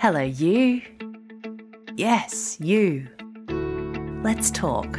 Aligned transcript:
Hello, 0.00 0.20
you. 0.20 0.80
Yes, 1.96 2.56
you. 2.60 3.08
Let's 4.22 4.48
talk. 4.52 4.96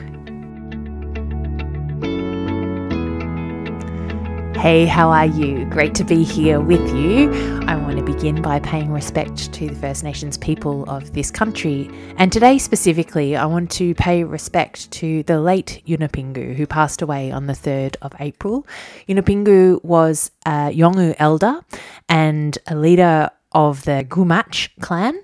Hey, 4.58 4.86
how 4.86 5.10
are 5.10 5.26
you? 5.26 5.64
Great 5.68 5.96
to 5.96 6.04
be 6.04 6.22
here 6.22 6.60
with 6.60 6.94
you. 6.94 7.32
I 7.66 7.78
want 7.78 7.98
to 7.98 8.04
begin 8.04 8.42
by 8.42 8.60
paying 8.60 8.92
respect 8.92 9.54
to 9.54 9.70
the 9.70 9.76
First 9.76 10.04
Nations 10.04 10.38
people 10.38 10.84
of 10.90 11.14
this 11.14 11.32
country. 11.32 11.90
And 12.18 12.30
today, 12.30 12.58
specifically, 12.58 13.38
I 13.38 13.46
want 13.46 13.72
to 13.72 13.96
pay 13.96 14.26
respect 14.26 14.92
to 14.92 15.24
the 15.24 15.40
late 15.40 15.82
Yunupingu, 15.88 16.56
who 16.56 16.68
passed 16.68 17.02
away 17.02 17.32
on 17.32 17.48
the 17.48 17.54
3rd 17.54 17.96
of 18.02 18.12
April. 18.20 18.68
Yunupingu 19.08 19.82
was 19.82 20.32
a 20.46 20.74
Yolngu 20.74 21.16
elder 21.20 21.62
and 22.10 22.58
a 22.68 22.76
leader 22.76 23.30
of 23.52 23.84
the 23.84 24.06
Gumatj 24.08 24.70
clan. 24.80 25.20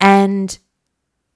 And 0.00 0.58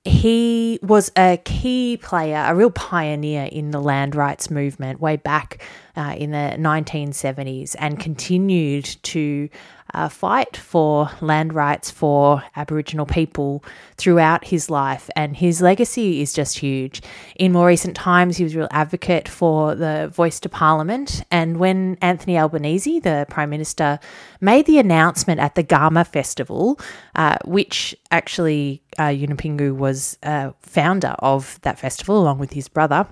he 0.04 0.78
was 0.82 1.12
a 1.16 1.38
key 1.44 1.98
player, 2.00 2.44
a 2.46 2.54
real 2.54 2.70
pioneer 2.70 3.44
in 3.44 3.70
the 3.70 3.80
land 3.80 4.14
rights 4.14 4.50
movement 4.50 5.00
way 5.00 5.16
back 5.16 5.62
uh, 5.96 6.14
in 6.16 6.30
the 6.30 6.56
1970s 6.58 7.76
and 7.78 8.00
continued 8.00 8.84
to 9.02 9.48
uh, 9.94 10.08
fight 10.08 10.56
for 10.56 11.10
land 11.20 11.54
rights 11.54 11.90
for 11.90 12.42
Aboriginal 12.56 13.06
people 13.06 13.64
throughout 13.96 14.44
his 14.44 14.70
life. 14.70 15.08
And 15.16 15.36
his 15.36 15.60
legacy 15.60 16.20
is 16.20 16.32
just 16.32 16.58
huge. 16.58 17.02
In 17.36 17.52
more 17.52 17.66
recent 17.66 17.96
times, 17.96 18.36
he 18.36 18.44
was 18.44 18.54
a 18.54 18.58
real 18.58 18.68
advocate 18.70 19.28
for 19.28 19.74
the 19.74 20.10
voice 20.12 20.40
to 20.40 20.48
Parliament. 20.48 21.22
And 21.30 21.58
when 21.58 21.96
Anthony 22.02 22.38
Albanese, 22.38 23.00
the 23.00 23.26
Prime 23.28 23.50
Minister, 23.50 23.98
made 24.40 24.66
the 24.66 24.78
announcement 24.78 25.40
at 25.40 25.54
the 25.54 25.64
Garma 25.64 26.06
Festival, 26.06 26.78
uh, 27.14 27.38
which 27.44 27.94
actually 28.10 28.82
uh, 28.98 29.04
Yunupingu 29.04 29.76
was 29.76 30.18
uh, 30.22 30.52
founder 30.60 31.14
of 31.18 31.58
that 31.62 31.78
festival 31.78 32.18
along 32.18 32.38
with 32.38 32.52
his 32.52 32.68
brother. 32.68 33.06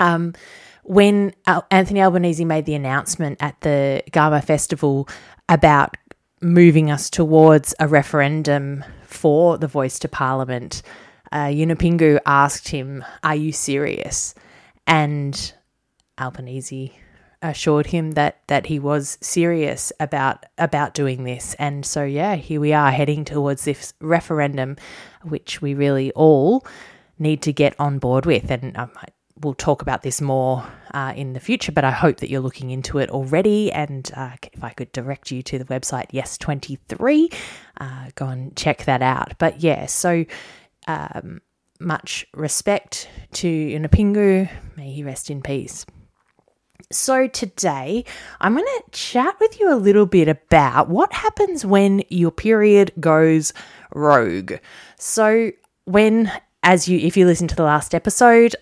Um, 0.00 0.34
when 0.84 1.32
Anthony 1.70 2.02
Albanese 2.02 2.44
made 2.44 2.66
the 2.66 2.74
announcement 2.74 3.38
at 3.40 3.58
the 3.62 4.02
Garma 4.10 4.44
Festival 4.44 5.08
about 5.48 5.96
moving 6.40 6.90
us 6.90 7.10
towards 7.10 7.74
a 7.80 7.88
referendum 7.88 8.84
for 9.06 9.58
the 9.58 9.66
voice 9.66 9.98
to 10.00 10.08
Parliament, 10.08 10.82
uh, 11.32 11.46
Yunupingu 11.46 12.18
asked 12.26 12.68
him, 12.68 13.04
Are 13.22 13.34
you 13.34 13.52
serious? 13.52 14.34
And 14.86 15.54
Albanese 16.20 16.96
assured 17.42 17.86
him 17.86 18.12
that 18.12 18.40
that 18.46 18.66
he 18.66 18.78
was 18.78 19.18
serious 19.20 19.92
about 20.00 20.44
about 20.56 20.94
doing 20.94 21.24
this. 21.24 21.54
And 21.58 21.84
so 21.84 22.02
yeah 22.02 22.36
here 22.36 22.60
we 22.60 22.72
are 22.72 22.90
heading 22.90 23.24
towards 23.24 23.64
this 23.64 23.92
referendum 24.00 24.76
which 25.22 25.60
we 25.60 25.74
really 25.74 26.10
all 26.12 26.66
need 27.18 27.42
to 27.42 27.52
get 27.52 27.74
on 27.78 27.98
board 27.98 28.24
with. 28.24 28.50
And 28.50 28.76
I 28.76 28.86
might 28.86 29.12
we'll 29.40 29.54
talk 29.54 29.82
about 29.82 30.02
this 30.02 30.20
more 30.20 30.64
uh, 30.92 31.12
in 31.16 31.32
the 31.32 31.40
future, 31.40 31.72
but 31.72 31.84
I 31.84 31.90
hope 31.90 32.18
that 32.18 32.30
you're 32.30 32.40
looking 32.40 32.70
into 32.70 32.98
it 32.98 33.10
already. 33.10 33.72
And 33.72 34.10
uh, 34.14 34.36
if 34.52 34.62
I 34.62 34.70
could 34.70 34.92
direct 34.92 35.30
you 35.30 35.42
to 35.42 35.58
the 35.58 35.64
website 35.64 36.10
Yes23, 36.12 37.34
uh, 37.80 38.10
go 38.14 38.28
and 38.28 38.56
check 38.56 38.84
that 38.84 39.02
out. 39.02 39.34
But 39.38 39.60
yeah, 39.60 39.86
so 39.86 40.24
um, 40.86 41.40
much 41.80 42.26
respect 42.34 43.08
to 43.32 43.48
Yunupingu. 43.48 44.48
May 44.76 44.92
he 44.92 45.02
rest 45.02 45.30
in 45.30 45.42
peace. 45.42 45.84
So, 46.92 47.26
today 47.26 48.04
I'm 48.40 48.54
going 48.54 48.64
to 48.64 48.82
chat 48.90 49.36
with 49.40 49.58
you 49.58 49.72
a 49.72 49.74
little 49.74 50.06
bit 50.06 50.28
about 50.28 50.88
what 50.88 51.12
happens 51.12 51.64
when 51.64 52.02
your 52.08 52.30
period 52.30 52.92
goes 53.00 53.52
rogue. 53.94 54.54
So, 54.98 55.50
when, 55.86 56.30
as 56.62 56.86
you, 56.86 56.98
if 56.98 57.16
you 57.16 57.26
listen 57.26 57.48
to 57.48 57.56
the 57.56 57.64
last 57.64 57.94
episode, 57.94 58.54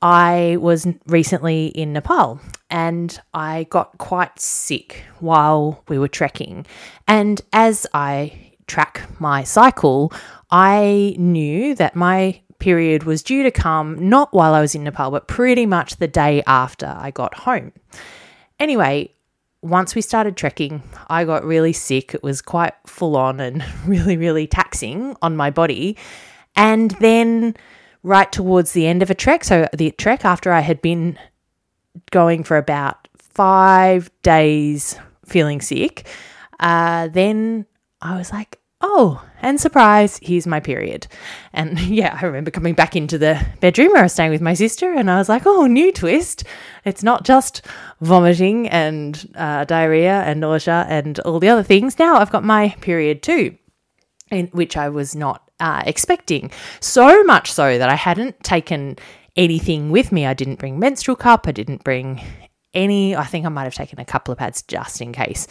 I 0.00 0.58
was 0.60 0.86
recently 1.06 1.66
in 1.66 1.92
Nepal 1.92 2.40
and 2.70 3.20
I 3.34 3.66
got 3.70 3.98
quite 3.98 4.38
sick 4.38 5.04
while 5.18 5.82
we 5.88 5.98
were 5.98 6.08
trekking. 6.08 6.66
And 7.08 7.40
as 7.52 7.86
I 7.92 8.52
track 8.66 9.02
my 9.18 9.42
cycle, 9.42 10.12
I 10.50 11.16
knew 11.18 11.74
that 11.74 11.96
my 11.96 12.40
period 12.58 13.04
was 13.04 13.22
due 13.22 13.42
to 13.42 13.50
come 13.50 14.08
not 14.08 14.32
while 14.32 14.54
I 14.54 14.60
was 14.60 14.74
in 14.74 14.84
Nepal, 14.84 15.10
but 15.10 15.28
pretty 15.28 15.66
much 15.66 15.96
the 15.96 16.08
day 16.08 16.42
after 16.46 16.94
I 16.98 17.10
got 17.10 17.34
home. 17.34 17.72
Anyway, 18.60 19.12
once 19.62 19.94
we 19.94 20.02
started 20.02 20.36
trekking, 20.36 20.82
I 21.08 21.24
got 21.24 21.44
really 21.44 21.72
sick. 21.72 22.14
It 22.14 22.22
was 22.22 22.40
quite 22.42 22.74
full 22.86 23.16
on 23.16 23.40
and 23.40 23.64
really, 23.86 24.16
really 24.16 24.46
taxing 24.46 25.16
on 25.22 25.36
my 25.36 25.50
body. 25.50 25.96
And 26.54 26.92
then 26.92 27.54
right 28.08 28.32
towards 28.32 28.72
the 28.72 28.86
end 28.86 29.02
of 29.02 29.10
a 29.10 29.14
trek. 29.14 29.44
So, 29.44 29.68
the 29.72 29.90
trek 29.92 30.24
after 30.24 30.50
I 30.50 30.60
had 30.60 30.80
been 30.80 31.18
going 32.10 32.42
for 32.42 32.56
about 32.56 33.06
five 33.16 34.10
days 34.22 34.98
feeling 35.26 35.60
sick, 35.60 36.06
uh, 36.58 37.08
then 37.08 37.66
I 38.00 38.16
was 38.16 38.32
like, 38.32 38.58
oh, 38.80 39.22
and 39.42 39.60
surprise, 39.60 40.18
here's 40.22 40.46
my 40.46 40.58
period. 40.58 41.06
And 41.52 41.78
yeah, 41.86 42.18
I 42.20 42.24
remember 42.24 42.50
coming 42.50 42.74
back 42.74 42.96
into 42.96 43.18
the 43.18 43.44
bedroom 43.60 43.88
where 43.88 44.00
I 44.00 44.04
was 44.04 44.14
staying 44.14 44.30
with 44.30 44.40
my 44.40 44.54
sister, 44.54 44.92
and 44.92 45.10
I 45.10 45.18
was 45.18 45.28
like, 45.28 45.46
oh, 45.46 45.66
new 45.66 45.92
twist. 45.92 46.44
It's 46.84 47.02
not 47.02 47.24
just 47.24 47.62
vomiting 48.00 48.68
and 48.68 49.30
uh, 49.34 49.64
diarrhea 49.64 50.22
and 50.22 50.40
nausea 50.40 50.86
and 50.88 51.20
all 51.20 51.40
the 51.40 51.50
other 51.50 51.62
things. 51.62 51.98
Now 51.98 52.16
I've 52.16 52.32
got 52.32 52.42
my 52.42 52.70
period 52.80 53.22
too, 53.22 53.56
in 54.30 54.46
which 54.48 54.78
I 54.78 54.88
was 54.88 55.14
not 55.14 55.47
uh, 55.60 55.82
expecting. 55.86 56.50
So 56.80 57.22
much 57.24 57.50
so 57.52 57.78
that 57.78 57.88
I 57.88 57.94
hadn't 57.94 58.42
taken 58.42 58.96
anything 59.36 59.90
with 59.90 60.12
me. 60.12 60.26
I 60.26 60.34
didn't 60.34 60.58
bring 60.58 60.78
menstrual 60.78 61.16
cup. 61.16 61.46
I 61.46 61.52
didn't 61.52 61.84
bring 61.84 62.20
any. 62.74 63.16
I 63.16 63.24
think 63.24 63.46
I 63.46 63.48
might 63.48 63.64
have 63.64 63.74
taken 63.74 63.98
a 63.98 64.04
couple 64.04 64.32
of 64.32 64.38
pads 64.38 64.62
just 64.62 65.00
in 65.00 65.12
case. 65.12 65.46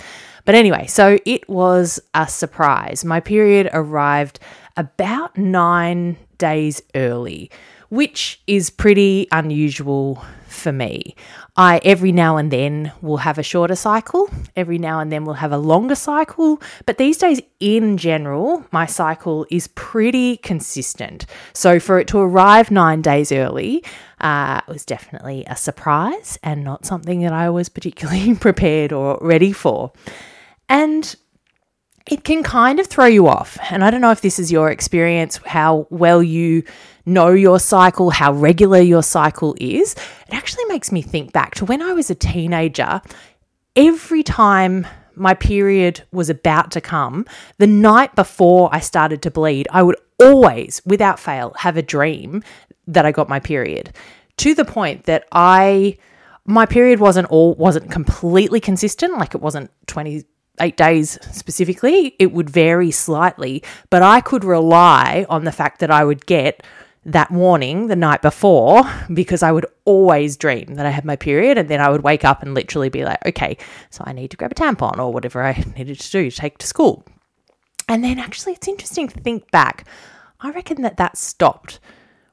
But 0.45 0.55
anyway, 0.55 0.87
so 0.87 1.17
it 1.25 1.47
was 1.49 1.99
a 2.13 2.27
surprise. 2.27 3.03
My 3.03 3.19
period 3.19 3.69
arrived 3.73 4.39
about 4.75 5.37
nine 5.37 6.17
days 6.37 6.81
early, 6.95 7.49
which 7.89 8.41
is 8.47 8.69
pretty 8.69 9.27
unusual 9.31 10.23
for 10.47 10.71
me. 10.71 11.15
I 11.55 11.79
every 11.83 12.11
now 12.11 12.37
and 12.37 12.51
then 12.51 12.91
will 13.01 13.17
have 13.17 13.37
a 13.37 13.43
shorter 13.43 13.75
cycle, 13.75 14.29
every 14.55 14.77
now 14.77 14.99
and 14.99 15.11
then 15.11 15.25
we'll 15.25 15.35
have 15.35 15.51
a 15.51 15.57
longer 15.57 15.95
cycle, 15.95 16.61
but 16.85 16.97
these 16.97 17.17
days 17.17 17.41
in 17.59 17.97
general, 17.97 18.65
my 18.71 18.85
cycle 18.85 19.45
is 19.49 19.67
pretty 19.67 20.37
consistent. 20.37 21.25
So 21.53 21.79
for 21.79 21.99
it 21.99 22.07
to 22.09 22.19
arrive 22.19 22.69
9 22.71 23.01
days 23.01 23.31
early, 23.31 23.83
uh, 24.21 24.61
was 24.67 24.85
definitely 24.85 25.45
a 25.47 25.55
surprise 25.55 26.37
and 26.43 26.63
not 26.63 26.85
something 26.85 27.21
that 27.21 27.33
I 27.33 27.49
was 27.49 27.69
particularly 27.69 28.35
prepared 28.47 28.91
or 28.91 29.17
ready 29.21 29.51
for. 29.51 29.91
And 30.69 31.15
it 32.07 32.23
can 32.23 32.43
kind 32.43 32.79
of 32.79 32.87
throw 32.87 33.05
you 33.05 33.27
off. 33.27 33.57
And 33.69 33.83
I 33.83 33.91
don't 33.91 34.01
know 34.01 34.11
if 34.11 34.21
this 34.21 34.39
is 34.39 34.51
your 34.51 34.69
experience, 34.71 35.37
how 35.45 35.87
well 35.89 36.23
you 36.23 36.63
know 37.05 37.29
your 37.29 37.59
cycle, 37.59 38.09
how 38.09 38.33
regular 38.33 38.79
your 38.79 39.03
cycle 39.03 39.55
is. 39.59 39.93
It 39.93 40.33
actually 40.33 40.65
makes 40.65 40.91
me 40.91 41.01
think 41.01 41.33
back 41.33 41.55
to 41.55 41.65
when 41.65 41.81
I 41.81 41.93
was 41.93 42.09
a 42.09 42.15
teenager. 42.15 43.01
Every 43.75 44.23
time 44.23 44.87
my 45.15 45.33
period 45.33 46.03
was 46.11 46.29
about 46.29 46.71
to 46.71 46.81
come, 46.81 47.25
the 47.57 47.67
night 47.67 48.15
before 48.15 48.69
I 48.71 48.79
started 48.79 49.21
to 49.23 49.31
bleed, 49.31 49.67
I 49.71 49.83
would 49.83 49.97
always, 50.19 50.81
without 50.85 51.19
fail, 51.19 51.53
have 51.57 51.77
a 51.77 51.81
dream 51.81 52.43
that 52.87 53.05
I 53.05 53.11
got 53.11 53.29
my 53.29 53.39
period 53.39 53.93
to 54.37 54.53
the 54.53 54.65
point 54.65 55.03
that 55.03 55.27
I 55.31 55.97
my 56.45 56.65
period 56.65 56.99
wasn't 56.99 57.27
all 57.29 57.55
wasn't 57.55 57.91
completely 57.91 58.61
consistent 58.61 59.17
like 59.17 59.35
it 59.35 59.41
wasn't 59.41 59.69
20 59.87 60.23
eight 60.59 60.77
days 60.77 61.17
specifically, 61.31 62.15
it 62.19 62.31
would 62.31 62.49
vary 62.49 62.91
slightly, 62.91 63.63
but 63.89 64.01
I 64.01 64.21
could 64.21 64.43
rely 64.43 65.25
on 65.29 65.43
the 65.43 65.51
fact 65.51 65.79
that 65.79 65.91
I 65.91 66.03
would 66.03 66.25
get 66.25 66.63
that 67.07 67.31
warning 67.31 67.87
the 67.87 67.95
night 67.95 68.21
before 68.21 68.83
because 69.13 69.41
I 69.41 69.51
would 69.51 69.65
always 69.85 70.35
dream 70.35 70.75
that 70.75 70.85
I 70.85 70.89
had 70.89 71.05
my 71.05 71.15
period 71.15 71.57
and 71.57 71.69
then 71.69 71.79
I 71.79 71.89
would 71.89 72.03
wake 72.03 72.25
up 72.25 72.43
and 72.43 72.53
literally 72.53 72.89
be 72.89 73.05
like, 73.05 73.25
okay, 73.25 73.57
so 73.89 74.03
I 74.05 74.11
need 74.11 74.29
to 74.31 74.37
grab 74.37 74.51
a 74.51 74.55
tampon 74.55 74.97
or 74.99 75.13
whatever 75.13 75.41
I 75.41 75.53
needed 75.77 75.99
to 75.99 76.11
do 76.11 76.29
to 76.29 76.37
take 76.37 76.57
to 76.57 76.67
school. 76.67 77.05
And 77.87 78.03
then 78.03 78.19
actually, 78.19 78.53
it's 78.53 78.67
interesting 78.67 79.07
to 79.07 79.19
think 79.21 79.49
back. 79.51 79.87
I 80.41 80.51
reckon 80.51 80.81
that 80.81 80.97
that 80.97 81.17
stopped 81.17 81.79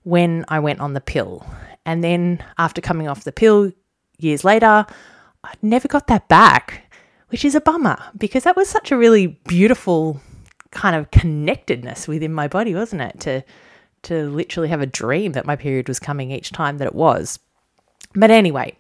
when 0.03 0.44
I 0.49 0.59
went 0.59 0.81
on 0.81 0.94
the 0.94 1.00
pill. 1.00 1.47
And 1.87 2.03
then 2.03 2.44
after 2.59 2.81
coming 2.81 3.06
off 3.06 3.23
the 3.23 3.32
pill 3.32 3.70
years 4.19 4.43
later, 4.43 4.87
I 5.44 5.53
never 5.62 5.87
got 5.87 6.09
that 6.09 6.27
back 6.27 6.83
which 7.34 7.44
is 7.44 7.56
a 7.56 7.60
bummer 7.60 8.00
because 8.16 8.44
that 8.44 8.54
was 8.54 8.69
such 8.69 8.92
a 8.92 8.96
really 8.96 9.26
beautiful 9.48 10.20
kind 10.70 10.94
of 10.94 11.10
connectedness 11.10 12.06
within 12.06 12.32
my 12.32 12.46
body, 12.46 12.76
wasn't 12.76 13.02
it? 13.02 13.19
To 13.19 13.42
to 14.02 14.28
literally 14.31 14.69
have 14.69 14.81
a 14.81 14.86
dream 14.86 15.32
that 15.32 15.44
my 15.44 15.56
period 15.56 15.88
was 15.88 15.98
coming 15.98 16.31
each 16.31 16.52
time 16.52 16.78
that 16.78 16.86
it 16.86 16.94
was. 16.94 17.40
But 18.14 18.31
anyway, 18.31 18.76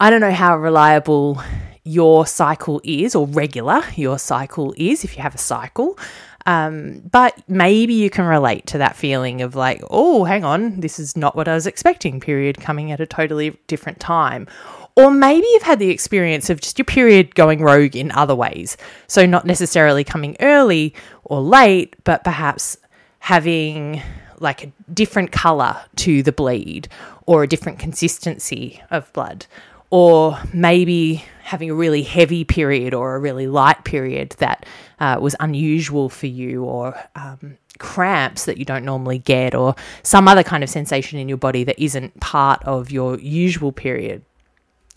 I 0.00 0.10
don't 0.10 0.20
know 0.20 0.32
how 0.32 0.56
reliable 0.58 1.40
your 1.84 2.26
cycle 2.26 2.80
is, 2.82 3.14
or 3.14 3.28
regular 3.28 3.84
your 3.94 4.18
cycle 4.18 4.74
is, 4.76 5.04
if 5.04 5.16
you 5.16 5.22
have 5.22 5.36
a 5.36 5.38
cycle. 5.38 5.96
Um, 6.44 7.02
but 7.08 7.40
maybe 7.48 7.94
you 7.94 8.10
can 8.10 8.24
relate 8.24 8.66
to 8.66 8.78
that 8.78 8.96
feeling 8.96 9.42
of 9.42 9.54
like, 9.54 9.80
oh, 9.90 10.24
hang 10.24 10.42
on, 10.42 10.80
this 10.80 10.98
is 10.98 11.16
not 11.16 11.36
what 11.36 11.46
I 11.46 11.54
was 11.54 11.68
expecting, 11.68 12.18
period 12.18 12.60
coming 12.60 12.90
at 12.90 13.00
a 13.00 13.06
totally 13.06 13.56
different 13.68 14.00
time. 14.00 14.48
Or 14.94 15.10
maybe 15.10 15.46
you've 15.52 15.62
had 15.62 15.78
the 15.78 15.90
experience 15.90 16.50
of 16.50 16.60
just 16.60 16.78
your 16.78 16.84
period 16.84 17.34
going 17.34 17.62
rogue 17.62 17.96
in 17.96 18.12
other 18.12 18.34
ways. 18.34 18.76
So, 19.06 19.24
not 19.24 19.46
necessarily 19.46 20.04
coming 20.04 20.36
early 20.40 20.94
or 21.24 21.40
late, 21.40 21.96
but 22.04 22.24
perhaps 22.24 22.76
having 23.20 24.02
like 24.38 24.64
a 24.64 24.72
different 24.92 25.32
color 25.32 25.76
to 25.96 26.22
the 26.22 26.32
bleed 26.32 26.88
or 27.26 27.42
a 27.42 27.46
different 27.46 27.78
consistency 27.78 28.82
of 28.90 29.12
blood 29.12 29.46
or 29.92 30.38
maybe 30.54 31.22
having 31.42 31.68
a 31.68 31.74
really 31.74 32.02
heavy 32.02 32.44
period 32.44 32.94
or 32.94 33.14
a 33.14 33.18
really 33.18 33.46
light 33.46 33.84
period 33.84 34.30
that 34.38 34.64
uh, 35.00 35.18
was 35.20 35.36
unusual 35.38 36.08
for 36.08 36.26
you, 36.26 36.64
or 36.64 36.98
um, 37.14 37.58
cramps 37.78 38.46
that 38.46 38.56
you 38.56 38.64
don't 38.64 38.86
normally 38.86 39.18
get, 39.18 39.54
or 39.54 39.74
some 40.02 40.28
other 40.28 40.42
kind 40.42 40.64
of 40.64 40.70
sensation 40.70 41.18
in 41.18 41.28
your 41.28 41.36
body 41.36 41.62
that 41.62 41.78
isn't 41.78 42.18
part 42.20 42.62
of 42.64 42.90
your 42.90 43.18
usual 43.18 43.70
period. 43.70 44.24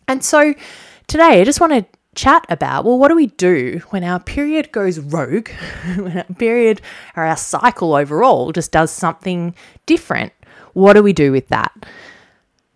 And 0.07 0.23
so 0.23 0.53
today 1.07 1.41
I 1.41 1.43
just 1.43 1.59
want 1.59 1.73
to 1.73 1.85
chat 2.15 2.45
about 2.49 2.85
well, 2.85 2.97
what 2.97 3.09
do 3.09 3.15
we 3.15 3.27
do 3.27 3.81
when 3.89 4.03
our 4.03 4.19
period 4.19 4.71
goes 4.71 4.99
rogue, 4.99 5.49
when 5.95 6.17
our 6.17 6.23
period 6.23 6.81
or 7.15 7.23
our 7.23 7.37
cycle 7.37 7.93
overall 7.93 8.51
just 8.51 8.71
does 8.71 8.91
something 8.91 9.53
different? 9.85 10.33
What 10.73 10.93
do 10.93 11.03
we 11.03 11.13
do 11.13 11.31
with 11.31 11.47
that? 11.49 11.71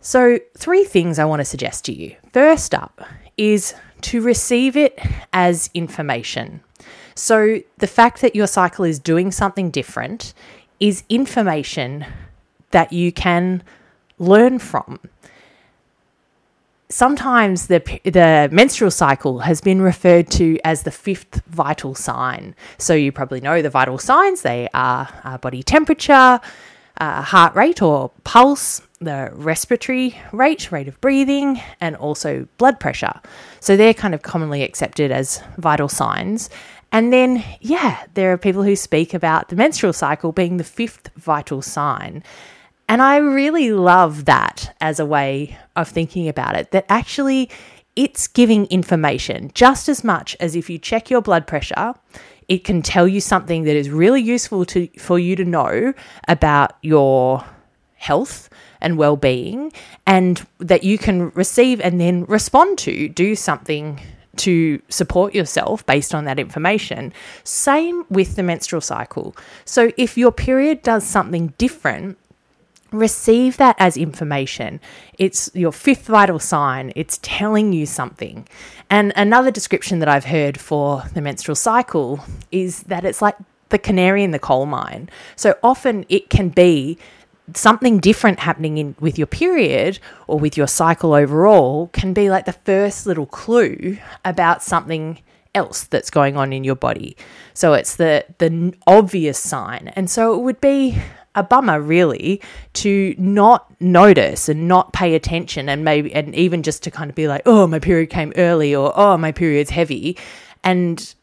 So, 0.01 0.39
three 0.57 0.85
things 0.85 1.19
I 1.19 1.25
want 1.25 1.41
to 1.41 1.45
suggest 1.45 1.83
to 1.85 1.93
you. 1.93 2.15
First 2.31 2.73
up 2.73 3.01
is 3.35 3.73
to 4.01 4.21
receive 4.21 4.77
it 4.77 4.97
as 5.33 5.69
information. 5.73 6.61
So, 7.15 7.59
the 7.79 7.87
fact 7.87 8.21
that 8.21 8.35
your 8.35 8.47
cycle 8.47 8.85
is 8.85 8.97
doing 8.97 9.31
something 9.31 9.69
different 9.69 10.33
is 10.79 11.03
information 11.09 12.05
that 12.71 12.93
you 12.93 13.11
can 13.11 13.61
learn 14.17 14.59
from. 14.59 14.99
Sometimes 16.91 17.67
the, 17.67 17.79
the 18.03 18.49
menstrual 18.51 18.89
cycle 18.89 19.39
has 19.39 19.61
been 19.61 19.79
referred 19.79 20.29
to 20.31 20.57
as 20.63 20.83
the 20.83 20.91
fifth 20.91 21.41
vital 21.45 21.93
sign. 21.93 22.55
So, 22.79 22.95
you 22.95 23.11
probably 23.11 23.41
know 23.41 23.61
the 23.61 23.69
vital 23.69 23.99
signs 23.99 24.41
they 24.41 24.67
are 24.73 25.07
uh, 25.23 25.37
body 25.37 25.61
temperature, 25.61 26.39
uh, 26.99 27.21
heart 27.21 27.55
rate 27.55 27.81
or 27.81 28.09
pulse, 28.23 28.81
the 28.99 29.29
respiratory 29.33 30.19
rate, 30.31 30.71
rate 30.71 30.87
of 30.87 30.99
breathing, 30.99 31.61
and 31.79 31.95
also 31.95 32.47
blood 32.57 32.79
pressure. 32.79 33.21
So 33.59 33.77
they're 33.77 33.93
kind 33.93 34.13
of 34.13 34.21
commonly 34.21 34.63
accepted 34.63 35.11
as 35.11 35.41
vital 35.57 35.87
signs. 35.87 36.49
And 36.91 37.13
then, 37.13 37.43
yeah, 37.61 38.03
there 38.15 38.33
are 38.33 38.37
people 38.37 38.63
who 38.63 38.75
speak 38.75 39.13
about 39.13 39.49
the 39.49 39.55
menstrual 39.55 39.93
cycle 39.93 40.31
being 40.31 40.57
the 40.57 40.63
fifth 40.63 41.09
vital 41.15 41.61
sign. 41.61 42.23
And 42.89 43.01
I 43.01 43.17
really 43.17 43.71
love 43.71 44.25
that 44.25 44.75
as 44.81 44.99
a 44.99 45.05
way 45.05 45.57
of 45.77 45.87
thinking 45.87 46.27
about 46.27 46.55
it, 46.55 46.71
that 46.71 46.85
actually 46.89 47.49
it's 47.95 48.27
giving 48.27 48.65
information 48.65 49.51
just 49.53 49.87
as 49.87 50.03
much 50.03 50.35
as 50.39 50.55
if 50.55 50.69
you 50.69 50.77
check 50.77 51.09
your 51.09 51.21
blood 51.21 51.47
pressure 51.47 51.93
it 52.49 52.63
can 52.63 52.81
tell 52.81 53.07
you 53.07 53.21
something 53.21 53.63
that 53.63 53.75
is 53.75 53.89
really 53.89 54.21
useful 54.21 54.65
to 54.65 54.87
for 54.97 55.19
you 55.19 55.35
to 55.35 55.45
know 55.45 55.93
about 56.27 56.71
your 56.81 57.45
health 57.95 58.49
and 58.81 58.97
well-being 58.97 59.71
and 60.07 60.45
that 60.57 60.83
you 60.83 60.97
can 60.97 61.29
receive 61.31 61.79
and 61.81 62.01
then 62.01 62.25
respond 62.25 62.77
to 62.77 63.07
do 63.07 63.35
something 63.35 64.01
to 64.37 64.81
support 64.89 65.35
yourself 65.35 65.85
based 65.85 66.15
on 66.15 66.23
that 66.23 66.39
information. 66.39 67.13
Same 67.43 68.05
with 68.09 68.35
the 68.35 68.43
menstrual 68.43 68.81
cycle. 68.81 69.35
So 69.65 69.91
if 69.97 70.17
your 70.17 70.31
period 70.31 70.81
does 70.81 71.05
something 71.05 71.53
different 71.57 72.17
receive 72.91 73.57
that 73.57 73.75
as 73.79 73.97
information. 73.97 74.79
It's 75.17 75.49
your 75.53 75.71
fifth 75.71 76.07
vital 76.07 76.39
sign, 76.39 76.91
it's 76.95 77.19
telling 77.21 77.73
you 77.73 77.85
something. 77.85 78.47
And 78.89 79.13
another 79.15 79.51
description 79.51 79.99
that 79.99 80.09
I've 80.09 80.25
heard 80.25 80.59
for 80.59 81.03
the 81.13 81.21
menstrual 81.21 81.55
cycle 81.55 82.21
is 82.51 82.83
that 82.83 83.05
it's 83.05 83.21
like 83.21 83.35
the 83.69 83.77
canary 83.77 84.23
in 84.23 84.31
the 84.31 84.39
coal 84.39 84.65
mine. 84.65 85.09
So 85.35 85.55
often 85.63 86.05
it 86.09 86.29
can 86.29 86.49
be 86.49 86.97
something 87.55 87.99
different 87.99 88.39
happening 88.39 88.77
in 88.77 88.95
with 88.99 89.17
your 89.17 89.27
period 89.27 89.99
or 90.27 90.39
with 90.39 90.55
your 90.57 90.67
cycle 90.67 91.13
overall 91.13 91.87
can 91.93 92.13
be 92.13 92.29
like 92.29 92.45
the 92.45 92.53
first 92.53 93.05
little 93.05 93.25
clue 93.25 93.97
about 94.23 94.61
something 94.61 95.19
else 95.55 95.83
that's 95.85 96.09
going 96.09 96.37
on 96.37 96.53
in 96.53 96.63
your 96.63 96.75
body. 96.75 97.17
So 97.53 97.73
it's 97.73 97.95
the 97.95 98.25
the 98.37 98.73
obvious 98.85 99.39
sign. 99.39 99.91
And 99.95 100.09
so 100.09 100.33
it 100.35 100.41
would 100.41 100.61
be 100.61 100.97
a 101.39 101.43
bummer 101.43 101.79
really 101.79 102.41
to 102.73 103.15
not 103.17 103.69
notice 103.81 104.49
and 104.49 104.67
not 104.67 104.93
pay 104.93 105.15
attention 105.15 105.69
and 105.69 105.83
maybe 105.83 106.13
and 106.13 106.35
even 106.35 106.61
just 106.61 106.83
to 106.83 106.91
kind 106.91 107.09
of 107.09 107.15
be 107.15 107.27
like 107.27 107.41
oh 107.45 107.65
my 107.65 107.79
period 107.79 108.09
came 108.09 108.33
early 108.35 108.75
or 108.75 108.91
oh 108.95 109.17
my 109.17 109.31
period's 109.31 109.69
heavy 109.69 110.17
and 110.63 111.15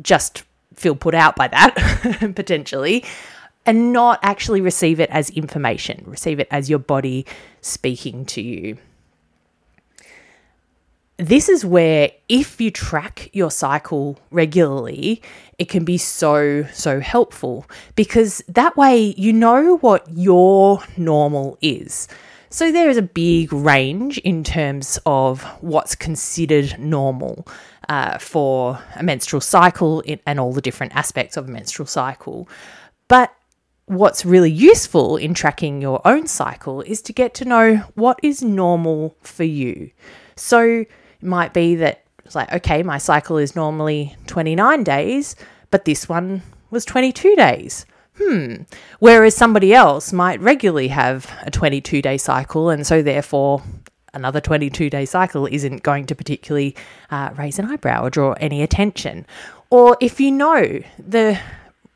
just 0.00 0.44
feel 0.74 0.94
put 0.94 1.14
out 1.14 1.36
by 1.36 1.48
that 1.48 1.74
potentially 2.34 3.04
and 3.66 3.92
not 3.92 4.18
actually 4.22 4.60
receive 4.60 5.00
it 5.00 5.10
as 5.10 5.30
information 5.30 6.02
receive 6.06 6.38
it 6.38 6.48
as 6.50 6.70
your 6.70 6.78
body 6.78 7.26
speaking 7.60 8.24
to 8.24 8.40
you 8.40 8.78
this 11.16 11.48
is 11.48 11.64
where 11.64 12.10
if 12.28 12.60
you 12.60 12.70
track 12.70 13.30
your 13.32 13.50
cycle 13.50 14.18
regularly, 14.30 15.22
it 15.58 15.68
can 15.68 15.84
be 15.84 15.96
so, 15.96 16.64
so 16.72 17.00
helpful 17.00 17.66
because 17.94 18.42
that 18.48 18.76
way 18.76 19.14
you 19.16 19.32
know 19.32 19.76
what 19.78 20.06
your 20.10 20.80
normal 20.96 21.56
is. 21.60 22.08
So 22.50 22.72
there 22.72 22.88
is 22.88 22.96
a 22.96 23.02
big 23.02 23.52
range 23.52 24.18
in 24.18 24.44
terms 24.44 24.98
of 25.06 25.42
what's 25.60 25.94
considered 25.94 26.78
normal 26.78 27.46
uh, 27.88 28.18
for 28.18 28.80
a 28.96 29.02
menstrual 29.02 29.40
cycle 29.40 30.02
and 30.26 30.40
all 30.40 30.52
the 30.52 30.60
different 30.60 30.94
aspects 30.94 31.36
of 31.36 31.48
a 31.48 31.52
menstrual 31.52 31.86
cycle. 31.86 32.48
But 33.08 33.34
what's 33.86 34.24
really 34.24 34.50
useful 34.50 35.16
in 35.16 35.34
tracking 35.34 35.80
your 35.80 36.00
own 36.06 36.26
cycle 36.26 36.80
is 36.82 37.02
to 37.02 37.12
get 37.12 37.34
to 37.34 37.44
know 37.44 37.76
what 37.94 38.18
is 38.22 38.42
normal 38.42 39.16
for 39.20 39.44
you. 39.44 39.90
So 40.36 40.84
might 41.24 41.52
be 41.52 41.74
that 41.76 42.04
it's 42.24 42.34
like, 42.34 42.52
okay, 42.52 42.82
my 42.82 42.98
cycle 42.98 43.36
is 43.36 43.54
normally 43.54 44.16
29 44.26 44.84
days, 44.84 45.36
but 45.70 45.84
this 45.84 46.08
one 46.08 46.42
was 46.70 46.84
22 46.84 47.36
days. 47.36 47.86
Hmm. 48.16 48.62
Whereas 49.00 49.36
somebody 49.36 49.74
else 49.74 50.12
might 50.12 50.40
regularly 50.40 50.88
have 50.88 51.30
a 51.42 51.50
22 51.50 52.00
day 52.00 52.16
cycle, 52.16 52.70
and 52.70 52.86
so 52.86 53.02
therefore 53.02 53.62
another 54.12 54.40
22 54.40 54.88
day 54.88 55.04
cycle 55.04 55.46
isn't 55.46 55.82
going 55.82 56.06
to 56.06 56.14
particularly 56.14 56.76
uh, 57.10 57.30
raise 57.36 57.58
an 57.58 57.66
eyebrow 57.66 58.04
or 58.04 58.10
draw 58.10 58.32
any 58.34 58.62
attention. 58.62 59.26
Or 59.70 59.96
if 60.00 60.20
you 60.20 60.30
know 60.30 60.80
the 60.98 61.38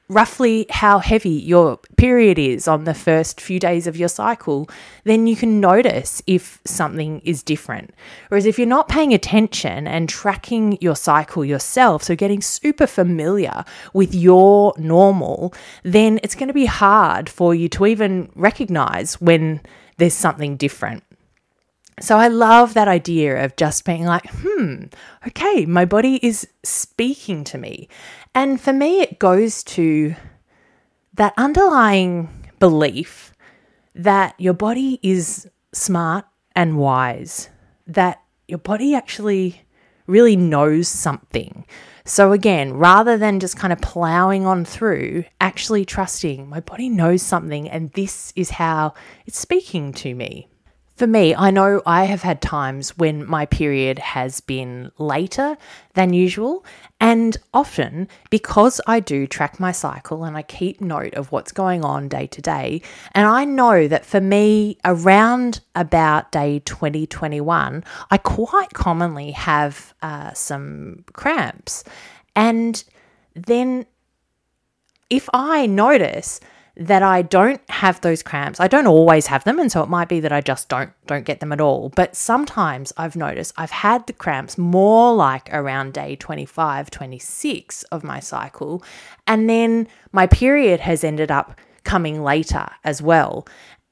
roughly 0.09 0.67
how 0.71 0.99
heavy 0.99 1.31
your 1.31 1.79
period 1.97 2.39
is 2.39 2.67
on 2.67 2.85
the 2.85 2.95
first 2.95 3.41
few 3.41 3.61
days 3.61 3.87
of 3.87 3.97
your 3.97 4.09
cycle, 4.09 4.69
then 5.05 5.27
you 5.27 5.37
can 5.37 5.61
notice 5.61 6.23
if 6.27 6.61
something 6.65 7.21
is 7.21 7.43
different. 7.43 7.95
Whereas 8.29 8.47
if 8.47 8.59
you're 8.59 8.67
not 8.67 8.89
paying 8.89 9.13
attention 9.13 9.87
and 9.87 10.09
tracking 10.09 10.79
your 10.81 10.97
cycle 10.97 11.45
yourself, 11.45 12.03
so 12.03 12.17
getting 12.17 12.41
super 12.41 12.87
familiar 12.87 13.65
with 13.93 14.15
your 14.15 14.73
normal, 14.79 15.53
then 15.83 16.21
it's 16.23 16.35
going 16.35 16.49
to 16.49 16.55
be 16.55 16.67
hard 16.67 17.29
for 17.29 17.55
you 17.55 17.69
to 17.71 17.87
even 17.87 18.31
recognize 18.35 19.21
when 19.21 19.61
there's 19.99 20.15
something 20.15 20.57
different. 20.57 21.03
So 22.01 22.17
I 22.17 22.29
love 22.29 22.75
that 22.75 22.89
idea 22.89 23.45
of 23.45 23.57
just 23.57 23.85
being 23.85 24.05
like, 24.05 24.29
hmm, 24.31 24.85
okay, 25.27 25.67
my 25.67 25.85
body 25.85 26.19
is 26.23 26.49
speaking 26.63 27.45
to 27.45 27.59
me. 27.59 27.89
And 28.35 28.61
for 28.61 28.73
me, 28.73 29.01
it 29.01 29.19
goes 29.19 29.63
to 29.65 30.15
that 31.15 31.35
underlying 31.37 32.29
belief 32.61 33.33
that 33.95 34.35
your 34.39 34.55
body 34.55 35.01
is 35.03 35.49
smart 35.73 36.25
and 36.55 36.79
wise, 36.79 37.49
that 37.87 38.23
your 38.47 38.59
body 38.59 38.95
actually 38.95 39.63
really 40.07 40.37
knows 40.37 40.89
something. 40.89 41.67
So, 42.05 42.33
again, 42.33 42.73
rather 42.73 43.19
than 43.19 43.39
just 43.39 43.59
kind 43.59 43.73
of 43.73 43.81
plowing 43.83 44.47
on 44.47 44.65
through, 44.65 45.25
actually 45.41 45.85
trusting 45.85 46.49
my 46.49 46.61
body 46.61 46.89
knows 46.89 47.23
something 47.23 47.69
and 47.69 47.93
this 47.93 48.33
is 48.35 48.51
how 48.51 48.95
it's 49.27 49.39
speaking 49.39 49.93
to 49.95 50.15
me. 50.15 50.49
For 50.99 51.07
me, 51.07 51.33
I 51.33 51.53
know 51.53 51.81
I 51.87 52.07
have 52.07 52.23
had 52.23 52.43
times 52.43 52.99
when 52.99 53.25
my 53.25 53.47
period 53.47 54.01
has 54.01 54.41
been 54.41 54.91
later 54.99 55.57
than 55.95 56.13
usual, 56.13 56.65
and 56.99 57.37
often 57.55 58.09
because 58.31 58.81
I 58.85 58.99
do 58.99 59.29
track 59.29 59.61
my 59.61 59.71
cycle 59.71 60.25
and 60.25 60.37
I 60.37 60.43
keep 60.43 60.81
note 60.81 61.15
of 61.15 61.31
what's 61.31 61.53
going 61.53 61.85
on 61.85 62.09
day 62.09 62.27
to 62.27 62.43
day, 62.43 62.83
and 63.13 63.29
I 63.29 63.45
know 63.45 63.87
that 63.87 64.07
for 64.07 64.21
me, 64.21 64.77
around 64.85 65.61
about 65.77 66.33
day 66.33 66.59
2021, 66.65 67.85
I 68.11 68.19
quite 68.19 68.71
commonly 68.71 69.31
have 69.31 69.95
uh, 70.03 70.33
some 70.33 71.05
cramps. 71.13 71.85
And 72.35 72.83
then 73.37 73.87
if 75.11 75.29
I 75.33 75.67
notice 75.67 76.41
that 76.79 77.03
I 77.03 77.23
don't 77.23 77.61
have 77.71 78.01
those 78.01 78.23
cramps. 78.23 78.61
I 78.61 78.69
don't 78.69 78.87
always 78.87 79.27
have 79.27 79.43
them 79.43 79.59
and 79.59 79.71
so 79.71 79.83
it 79.83 79.89
might 79.89 80.09
be 80.09 80.21
that 80.21 80.33
I 80.33 80.41
just 80.41 80.69
don't 80.69 80.93
don't 81.07 81.25
get 81.25 81.41
them 81.41 81.53
at 81.53 81.61
all. 81.61 81.89
But 81.91 82.15
sometimes 82.15 82.93
I've 82.97 83.17
noticed 83.17 83.53
I've 83.57 83.73
had 83.73 84.07
the 84.07 84.13
cramps 84.13 84.57
more 84.57 85.13
like 85.15 85.53
around 85.53 85.93
day 85.93 86.15
25, 86.15 86.91
26 86.91 87.83
of 87.85 88.05
my 88.05 88.21
cycle 88.21 88.83
and 89.27 89.51
then 89.51 89.89
my 90.13 90.29
period 90.29 90.79
has 90.81 91.03
ended 91.03 91.33
up 91.33 91.59
coming 91.83 92.23
later 92.23 92.69
as 92.85 93.03
well. 93.03 93.47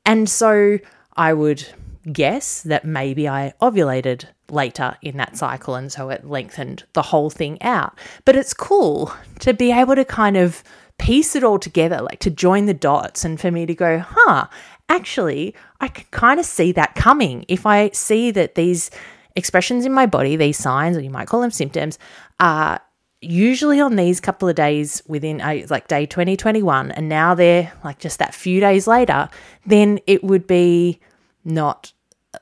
And 0.04 0.28
so 0.28 0.78
I 1.16 1.32
would 1.32 1.66
guess 2.12 2.62
that 2.62 2.84
maybe 2.84 3.28
I 3.28 3.52
ovulated 3.60 4.26
later 4.48 4.96
in 5.02 5.16
that 5.16 5.36
cycle 5.36 5.74
and 5.74 5.90
so 5.90 6.10
it 6.10 6.24
lengthened 6.24 6.84
the 6.92 7.02
whole 7.02 7.30
thing 7.30 7.60
out. 7.62 7.98
But 8.24 8.36
it's 8.36 8.54
cool 8.54 9.12
to 9.40 9.52
be 9.52 9.72
able 9.72 9.96
to 9.96 10.04
kind 10.04 10.36
of 10.36 10.62
piece 10.98 11.36
it 11.36 11.44
all 11.44 11.58
together, 11.58 12.00
like 12.00 12.20
to 12.20 12.30
join 12.30 12.66
the 12.66 12.74
dots, 12.74 13.24
and 13.24 13.40
for 13.40 13.50
me 13.50 13.66
to 13.66 13.74
go, 13.74 13.98
huh, 13.98 14.46
actually, 14.88 15.54
I 15.80 15.88
can 15.88 16.06
kind 16.10 16.40
of 16.40 16.46
see 16.46 16.72
that 16.72 16.94
coming. 16.94 17.44
If 17.48 17.66
I 17.66 17.90
see 17.90 18.30
that 18.32 18.54
these 18.54 18.90
expressions 19.34 19.84
in 19.84 19.92
my 19.92 20.06
body, 20.06 20.36
these 20.36 20.58
signs, 20.58 20.96
or 20.96 21.00
you 21.00 21.10
might 21.10 21.28
call 21.28 21.40
them 21.40 21.50
symptoms, 21.50 21.98
are 22.40 22.80
usually 23.20 23.80
on 23.80 23.96
these 23.96 24.20
couple 24.20 24.48
of 24.48 24.54
days 24.54 25.02
within 25.06 25.40
uh, 25.40 25.66
like 25.70 25.88
day 25.88 26.06
2021 26.06 26.90
and 26.92 27.08
now 27.08 27.34
they're 27.34 27.72
like 27.82 27.98
just 27.98 28.18
that 28.18 28.34
few 28.34 28.60
days 28.60 28.86
later 28.86 29.28
then 29.64 29.98
it 30.06 30.22
would 30.22 30.46
be 30.46 31.00
not 31.44 31.92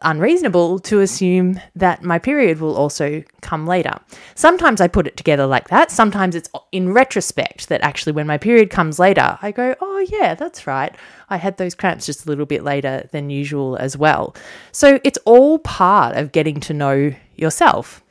unreasonable 0.03 0.79
to 0.81 1.01
assume 1.01 1.61
that 1.75 2.03
my 2.03 2.19
period 2.19 2.61
will 2.61 2.77
also 2.77 3.23
come 3.41 3.67
later. 3.67 3.93
Sometimes 4.35 4.81
I 4.81 4.89
put 4.89 5.07
it 5.07 5.17
together 5.17 5.47
like 5.47 5.69
that. 5.69 5.91
Sometimes 5.91 6.35
it's 6.35 6.51
in 6.73 6.93
retrospect 6.93 7.69
that 7.69 7.81
actually, 7.83 8.13
when 8.13 8.27
my 8.27 8.39
period 8.39 8.71
comes 8.71 8.99
later, 8.99 9.39
I 9.43 9.51
go, 9.51 9.75
oh, 9.81 10.07
yeah, 10.09 10.35
that's 10.35 10.67
right. 10.67 10.95
I 11.29 11.37
had 11.37 11.57
those 11.57 11.75
cramps 11.75 12.07
just 12.07 12.27
a 12.27 12.29
little 12.29 12.47
bit 12.47 12.63
later 12.63 13.09
than 13.13 13.31
usual 13.31 13.77
as 13.77 13.97
well. 13.97 14.35
So 14.73 15.01
it's 15.05 15.19
all 15.25 15.59
part 15.59 16.17
of 16.17 16.33
getting 16.33 16.61
to 16.61 16.75
know 16.75 17.15
yourself. 17.37 18.03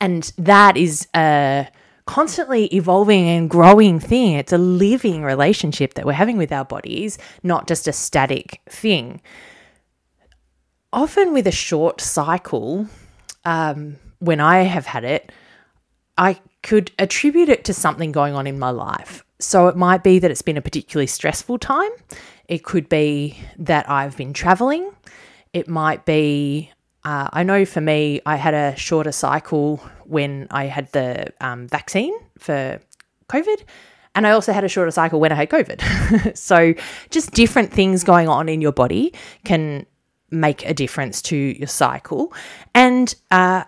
And 0.00 0.32
that 0.38 0.76
is 0.76 1.08
a 1.14 1.68
constantly 2.06 2.66
evolving 2.66 3.28
and 3.28 3.50
growing 3.50 4.00
thing. 4.00 4.34
It's 4.34 4.52
a 4.52 4.58
living 4.58 5.22
relationship 5.22 5.94
that 5.94 6.06
we're 6.06 6.12
having 6.12 6.38
with 6.38 6.52
our 6.52 6.64
bodies, 6.64 7.18
not 7.42 7.68
just 7.68 7.86
a 7.86 7.92
static 7.92 8.60
thing 8.68 9.20
often 10.92 11.32
with 11.32 11.46
a 11.46 11.52
short 11.52 12.00
cycle, 12.00 12.86
um, 13.44 13.96
when 14.18 14.40
I 14.40 14.60
have 14.60 14.86
had 14.86 15.04
it, 15.04 15.32
I 16.16 16.40
could 16.62 16.90
attribute 16.98 17.48
it 17.48 17.64
to 17.64 17.74
something 17.74 18.12
going 18.12 18.34
on 18.34 18.46
in 18.46 18.58
my 18.58 18.70
life. 18.70 19.24
So 19.40 19.68
it 19.68 19.76
might 19.76 20.02
be 20.02 20.18
that 20.18 20.30
it's 20.30 20.42
been 20.42 20.56
a 20.56 20.62
particularly 20.62 21.06
stressful 21.06 21.58
time. 21.58 21.90
It 22.48 22.64
could 22.64 22.88
be 22.88 23.38
that 23.58 23.88
I've 23.88 24.16
been 24.16 24.32
traveling. 24.32 24.90
It 25.52 25.68
might 25.68 26.04
be, 26.04 26.72
uh, 27.04 27.28
I 27.32 27.44
know 27.44 27.64
for 27.64 27.80
me, 27.80 28.20
I 28.26 28.36
had 28.36 28.54
a 28.54 28.74
shorter 28.76 29.12
cycle 29.12 29.76
when 30.04 30.48
I 30.50 30.64
had 30.64 30.90
the 30.92 31.32
um, 31.40 31.68
vaccine 31.68 32.12
for 32.38 32.80
COVID. 33.28 33.62
And 34.14 34.26
I 34.26 34.32
also 34.32 34.52
had 34.52 34.64
a 34.64 34.68
shorter 34.68 34.90
cycle 34.90 35.20
when 35.20 35.30
I 35.30 35.36
had 35.36 35.50
COVID. 35.50 36.36
so, 36.36 36.74
just 37.10 37.30
different 37.32 37.72
things 37.72 38.02
going 38.02 38.28
on 38.28 38.48
in 38.48 38.60
your 38.60 38.72
body 38.72 39.14
can 39.44 39.86
make 40.30 40.64
a 40.66 40.74
difference 40.74 41.22
to 41.22 41.36
your 41.36 41.68
cycle. 41.68 42.32
And 42.74 43.14
uh, 43.30 43.64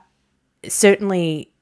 certainly, 0.68 1.52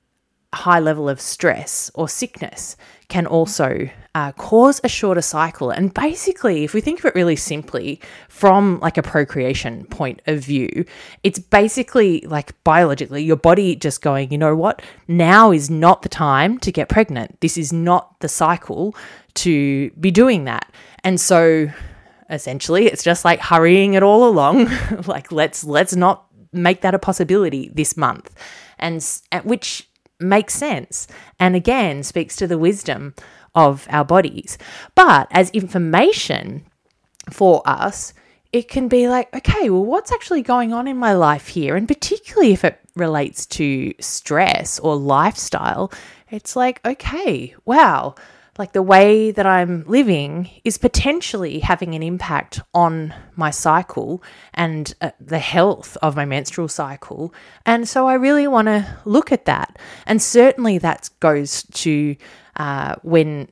high 0.54 0.80
level 0.80 1.08
of 1.08 1.20
stress 1.20 1.90
or 1.94 2.08
sickness 2.08 2.76
can 3.08 3.26
also 3.26 3.88
uh, 4.14 4.32
cause 4.32 4.80
a 4.82 4.88
shorter 4.88 5.22
cycle. 5.22 5.70
And 5.70 5.92
basically, 5.92 6.64
if 6.64 6.74
we 6.74 6.80
think 6.80 6.98
of 6.98 7.04
it 7.04 7.14
really 7.14 7.36
simply 7.36 8.00
from 8.28 8.80
like 8.80 8.96
a 8.96 9.02
procreation 9.02 9.84
point 9.86 10.20
of 10.26 10.40
view, 10.40 10.84
it's 11.22 11.38
basically 11.38 12.22
like 12.22 12.52
biologically 12.64 13.22
your 13.22 13.36
body 13.36 13.76
just 13.76 14.02
going, 14.02 14.30
you 14.32 14.38
know 14.38 14.56
what, 14.56 14.82
now 15.06 15.52
is 15.52 15.70
not 15.70 16.02
the 16.02 16.08
time 16.08 16.58
to 16.58 16.72
get 16.72 16.88
pregnant. 16.88 17.40
This 17.40 17.56
is 17.56 17.72
not 17.72 18.18
the 18.20 18.28
cycle 18.28 18.94
to 19.34 19.90
be 20.00 20.10
doing 20.10 20.44
that. 20.44 20.70
And 21.04 21.20
so 21.20 21.70
essentially. 22.30 22.86
It's 22.86 23.02
just 23.02 23.24
like 23.24 23.40
hurrying 23.40 23.94
it 23.94 24.02
all 24.02 24.28
along. 24.28 24.68
Like 25.06 25.32
let's 25.32 25.64
let's 25.64 25.94
not 25.94 26.26
make 26.52 26.80
that 26.82 26.94
a 26.94 26.98
possibility 26.98 27.70
this 27.74 27.96
month. 27.96 28.34
And 28.78 29.04
which 29.44 29.88
makes 30.20 30.54
sense 30.54 31.06
and 31.38 31.54
again 31.54 32.02
speaks 32.02 32.34
to 32.36 32.46
the 32.46 32.58
wisdom 32.58 33.14
of 33.54 33.86
our 33.90 34.04
bodies. 34.04 34.58
But 34.94 35.28
as 35.30 35.50
information 35.50 36.66
for 37.30 37.62
us 37.66 38.14
it 38.52 38.68
can 38.68 38.88
be 38.88 39.08
like 39.08 39.32
okay 39.34 39.68
well 39.68 39.84
what's 39.84 40.10
actually 40.10 40.42
going 40.42 40.72
on 40.72 40.88
in 40.88 40.96
my 40.96 41.12
life 41.12 41.48
here? 41.48 41.76
And 41.76 41.86
particularly 41.86 42.52
if 42.52 42.64
it 42.64 42.80
relates 42.96 43.46
to 43.46 43.94
stress 44.00 44.78
or 44.78 44.96
lifestyle 44.96 45.92
it's 46.30 46.56
like 46.56 46.84
okay 46.84 47.54
wow 47.64 48.14
like 48.58 48.72
the 48.72 48.82
way 48.82 49.30
that 49.30 49.46
I'm 49.46 49.84
living 49.86 50.50
is 50.64 50.78
potentially 50.78 51.60
having 51.60 51.94
an 51.94 52.02
impact 52.02 52.60
on 52.74 53.14
my 53.36 53.50
cycle 53.50 54.22
and 54.52 54.92
uh, 55.00 55.12
the 55.20 55.38
health 55.38 55.96
of 56.02 56.16
my 56.16 56.24
menstrual 56.24 56.68
cycle. 56.68 57.32
And 57.64 57.88
so 57.88 58.08
I 58.08 58.14
really 58.14 58.48
want 58.48 58.66
to 58.66 58.98
look 59.04 59.30
at 59.30 59.44
that. 59.44 59.78
And 60.06 60.20
certainly 60.20 60.78
that 60.78 61.08
goes 61.20 61.62
to 61.74 62.16
uh, 62.56 62.96
when 63.02 63.48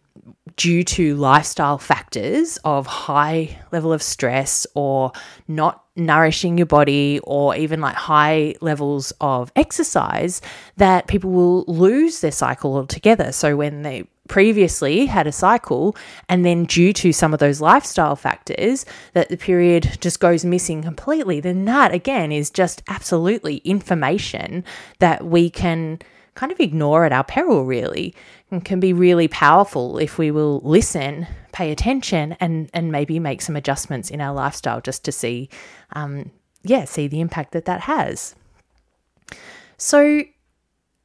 due 0.56 0.82
to 0.82 1.14
lifestyle 1.16 1.78
factors 1.78 2.56
of 2.64 2.86
high 2.86 3.58
level 3.72 3.92
of 3.92 4.02
stress 4.02 4.66
or 4.74 5.12
not 5.46 5.84
nourishing 5.94 6.56
your 6.56 6.66
body 6.66 7.20
or 7.24 7.54
even 7.54 7.80
like 7.80 7.94
high 7.94 8.54
levels 8.60 9.12
of 9.20 9.52
exercise 9.54 10.40
that 10.76 11.06
people 11.06 11.30
will 11.30 11.64
lose 11.64 12.20
their 12.20 12.32
cycle 12.32 12.74
altogether 12.74 13.32
so 13.32 13.56
when 13.56 13.82
they 13.82 14.04
previously 14.28 15.06
had 15.06 15.26
a 15.26 15.32
cycle 15.32 15.96
and 16.28 16.44
then 16.44 16.64
due 16.64 16.92
to 16.92 17.12
some 17.12 17.32
of 17.32 17.40
those 17.40 17.60
lifestyle 17.60 18.16
factors 18.16 18.84
that 19.12 19.28
the 19.28 19.36
period 19.36 19.98
just 20.00 20.20
goes 20.20 20.44
missing 20.44 20.82
completely 20.82 21.40
then 21.40 21.64
that 21.64 21.92
again 21.92 22.32
is 22.32 22.50
just 22.50 22.82
absolutely 22.88 23.56
information 23.58 24.64
that 24.98 25.24
we 25.24 25.50
can 25.50 25.98
kind 26.34 26.52
of 26.52 26.60
ignore 26.60 27.04
at 27.04 27.12
our 27.12 27.24
peril 27.24 27.64
really 27.64 28.14
and 28.50 28.64
can 28.64 28.78
be 28.78 28.92
really 28.92 29.28
powerful 29.28 29.98
if 29.98 30.18
we 30.18 30.30
will 30.30 30.60
listen 30.64 31.26
pay 31.52 31.72
attention 31.72 32.36
and 32.38 32.68
and 32.74 32.92
maybe 32.92 33.18
make 33.18 33.40
some 33.40 33.56
adjustments 33.56 34.10
in 34.10 34.20
our 34.20 34.34
lifestyle 34.34 34.80
just 34.80 35.04
to 35.04 35.10
see 35.10 35.48
um 35.94 36.30
yeah 36.62 36.84
see 36.84 37.06
the 37.06 37.20
impact 37.20 37.52
that 37.52 37.64
that 37.64 37.80
has. 37.82 38.34
So 39.78 40.22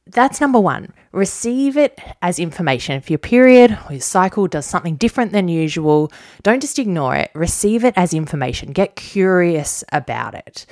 that's 0.06 0.40
number 0.40 0.60
one. 0.60 0.92
Receive 1.12 1.76
it 1.76 1.98
as 2.20 2.38
information. 2.38 2.96
If 2.96 3.10
your 3.10 3.18
period 3.18 3.78
or 3.86 3.92
your 3.92 4.00
cycle 4.00 4.48
does 4.48 4.66
something 4.66 4.96
different 4.96 5.32
than 5.32 5.48
usual, 5.48 6.10
don't 6.42 6.60
just 6.60 6.78
ignore 6.78 7.14
it. 7.14 7.30
Receive 7.34 7.84
it 7.84 7.94
as 7.96 8.12
information. 8.12 8.72
Get 8.72 8.96
curious 8.96 9.84
about 9.92 10.34
it. 10.34 10.66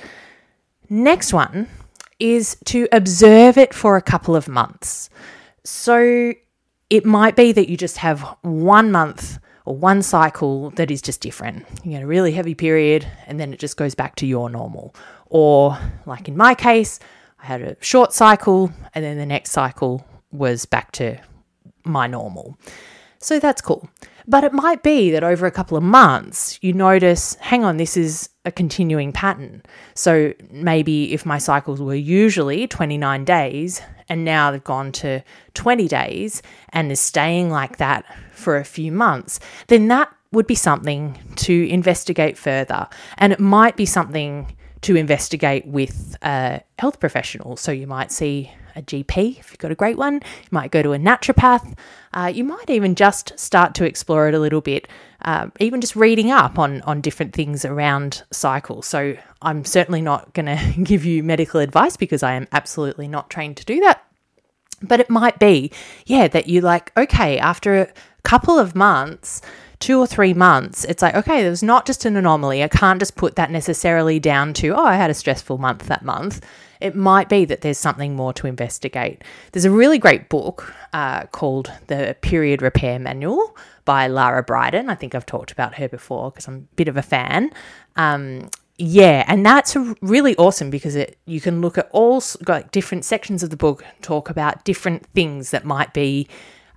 Next 0.89 1.31
one 1.33 1.69
is 2.19 2.57
to 2.65 2.87
observe 2.91 3.57
it 3.57 3.73
for 3.73 3.95
a 3.95 4.01
couple 4.01 4.35
of 4.35 4.47
months. 4.47 5.09
So 5.63 6.33
it 6.89 7.05
might 7.05 7.35
be 7.35 7.51
that 7.53 7.69
you 7.69 7.77
just 7.77 7.97
have 7.97 8.21
one 8.41 8.91
month 8.91 9.39
or 9.65 9.75
one 9.75 10.01
cycle 10.01 10.71
that 10.71 10.91
is 10.91 11.01
just 11.01 11.21
different. 11.21 11.65
You 11.83 11.91
get 11.91 12.03
a 12.03 12.07
really 12.07 12.33
heavy 12.33 12.55
period 12.55 13.07
and 13.27 13.39
then 13.39 13.53
it 13.53 13.59
just 13.59 13.77
goes 13.77 13.95
back 13.95 14.15
to 14.17 14.27
your 14.27 14.49
normal. 14.49 14.93
Or, 15.27 15.77
like 16.05 16.27
in 16.27 16.35
my 16.35 16.53
case, 16.53 16.99
I 17.41 17.45
had 17.45 17.61
a 17.61 17.75
short 17.81 18.13
cycle, 18.13 18.71
and 18.93 19.03
then 19.03 19.17
the 19.17 19.25
next 19.25 19.51
cycle 19.51 20.05
was 20.31 20.65
back 20.65 20.91
to 20.93 21.17
my 21.83 22.07
normal. 22.07 22.57
So 23.19 23.39
that's 23.39 23.61
cool. 23.61 23.89
But 24.27 24.43
it 24.43 24.53
might 24.53 24.83
be 24.83 25.11
that 25.11 25.23
over 25.23 25.45
a 25.45 25.51
couple 25.51 25.77
of 25.77 25.83
months, 25.83 26.59
you 26.61 26.73
notice 26.73 27.35
hang 27.35 27.63
on, 27.63 27.77
this 27.77 27.97
is 27.97 28.29
a 28.45 28.51
continuing 28.51 29.11
pattern. 29.11 29.63
So 29.95 30.33
maybe 30.51 31.13
if 31.13 31.25
my 31.25 31.37
cycles 31.37 31.81
were 31.81 31.95
usually 31.95 32.67
29 32.67 33.25
days 33.25 33.81
and 34.09 34.23
now 34.23 34.51
they've 34.51 34.63
gone 34.63 34.91
to 34.93 35.23
20 35.53 35.87
days 35.87 36.41
and 36.69 36.91
is 36.91 36.99
staying 36.99 37.49
like 37.49 37.77
that 37.77 38.05
for 38.31 38.57
a 38.57 38.63
few 38.63 38.91
months, 38.91 39.39
then 39.67 39.87
that 39.87 40.11
would 40.31 40.47
be 40.47 40.55
something 40.55 41.19
to 41.35 41.67
investigate 41.69 42.37
further. 42.37 42.87
And 43.17 43.33
it 43.33 43.39
might 43.39 43.75
be 43.75 43.85
something 43.85 44.55
to 44.81 44.95
investigate 44.95 45.65
with 45.67 46.17
a 46.21 46.61
health 46.79 46.99
professional. 46.99 47.55
So 47.57 47.71
you 47.71 47.87
might 47.87 48.11
see 48.11 48.51
a 48.75 48.81
GP 48.81 49.39
if 49.39 49.51
you've 49.51 49.57
got 49.59 49.71
a 49.71 49.75
great 49.75 49.97
one, 49.97 50.15
you 50.15 50.49
might 50.51 50.71
go 50.71 50.81
to 50.81 50.93
a 50.93 50.97
naturopath, 50.97 51.77
uh, 52.13 52.31
you 52.33 52.43
might 52.43 52.69
even 52.69 52.95
just 52.95 53.37
start 53.37 53.75
to 53.75 53.85
explore 53.85 54.27
it 54.27 54.33
a 54.33 54.39
little 54.39 54.61
bit, 54.61 54.87
uh, 55.23 55.47
even 55.59 55.81
just 55.81 55.95
reading 55.95 56.31
up 56.31 56.57
on, 56.57 56.81
on 56.81 57.01
different 57.01 57.33
things 57.33 57.65
around 57.65 58.23
cycles. 58.31 58.87
So 58.87 59.15
I'm 59.41 59.65
certainly 59.65 60.01
not 60.01 60.33
going 60.33 60.45
to 60.45 60.81
give 60.83 61.05
you 61.05 61.23
medical 61.23 61.59
advice 61.59 61.97
because 61.97 62.23
I 62.23 62.33
am 62.33 62.47
absolutely 62.51 63.07
not 63.07 63.29
trained 63.29 63.57
to 63.57 63.65
do 63.65 63.79
that. 63.81 64.03
But 64.83 64.99
it 64.99 65.11
might 65.11 65.37
be, 65.37 65.71
yeah, 66.07 66.27
that 66.29 66.47
you 66.47 66.61
like, 66.61 66.91
okay, 66.97 67.37
after 67.37 67.81
a 67.81 67.93
couple 68.23 68.57
of 68.57 68.75
months, 68.75 69.41
two 69.81 69.99
or 69.99 70.07
three 70.07 70.33
months, 70.33 70.85
it's 70.85 71.01
like, 71.01 71.15
okay, 71.15 71.41
there's 71.43 71.63
not 71.63 71.85
just 71.85 72.05
an 72.05 72.15
anomaly. 72.15 72.63
I 72.63 72.67
can't 72.67 72.99
just 72.99 73.15
put 73.15 73.35
that 73.35 73.51
necessarily 73.51 74.19
down 74.19 74.53
to, 74.55 74.69
oh, 74.69 74.85
I 74.85 74.95
had 74.95 75.09
a 75.09 75.15
stressful 75.15 75.57
month 75.57 75.87
that 75.87 76.05
month. 76.05 76.45
It 76.79 76.95
might 76.95 77.29
be 77.29 77.45
that 77.45 77.61
there's 77.61 77.77
something 77.77 78.15
more 78.15 78.33
to 78.33 78.47
investigate. 78.47 79.23
There's 79.51 79.65
a 79.65 79.71
really 79.71 79.99
great 79.99 80.29
book 80.29 80.73
uh, 80.93 81.25
called 81.27 81.71
The 81.87 82.15
Period 82.21 82.61
Repair 82.61 82.97
Manual 82.99 83.55
by 83.85 84.07
Lara 84.07 84.43
Briden. 84.43 84.89
I 84.89 84.95
think 84.95 85.13
I've 85.13 85.25
talked 85.25 85.51
about 85.51 85.75
her 85.75 85.89
before 85.89 86.31
because 86.31 86.47
I'm 86.47 86.55
a 86.71 86.75
bit 86.75 86.87
of 86.87 86.97
a 86.97 87.01
fan. 87.01 87.51
Um, 87.95 88.49
yeah, 88.77 89.25
and 89.27 89.45
that's 89.45 89.75
really 90.01 90.35
awesome 90.37 90.71
because 90.71 90.95
it 90.95 91.19
you 91.25 91.39
can 91.39 91.61
look 91.61 91.77
at 91.77 91.87
all 91.91 92.23
like 92.47 92.71
different 92.71 93.05
sections 93.05 93.43
of 93.43 93.51
the 93.51 93.57
book, 93.57 93.85
talk 94.01 94.29
about 94.31 94.65
different 94.65 95.05
things 95.07 95.51
that 95.51 95.65
might 95.65 95.93
be 95.93 96.27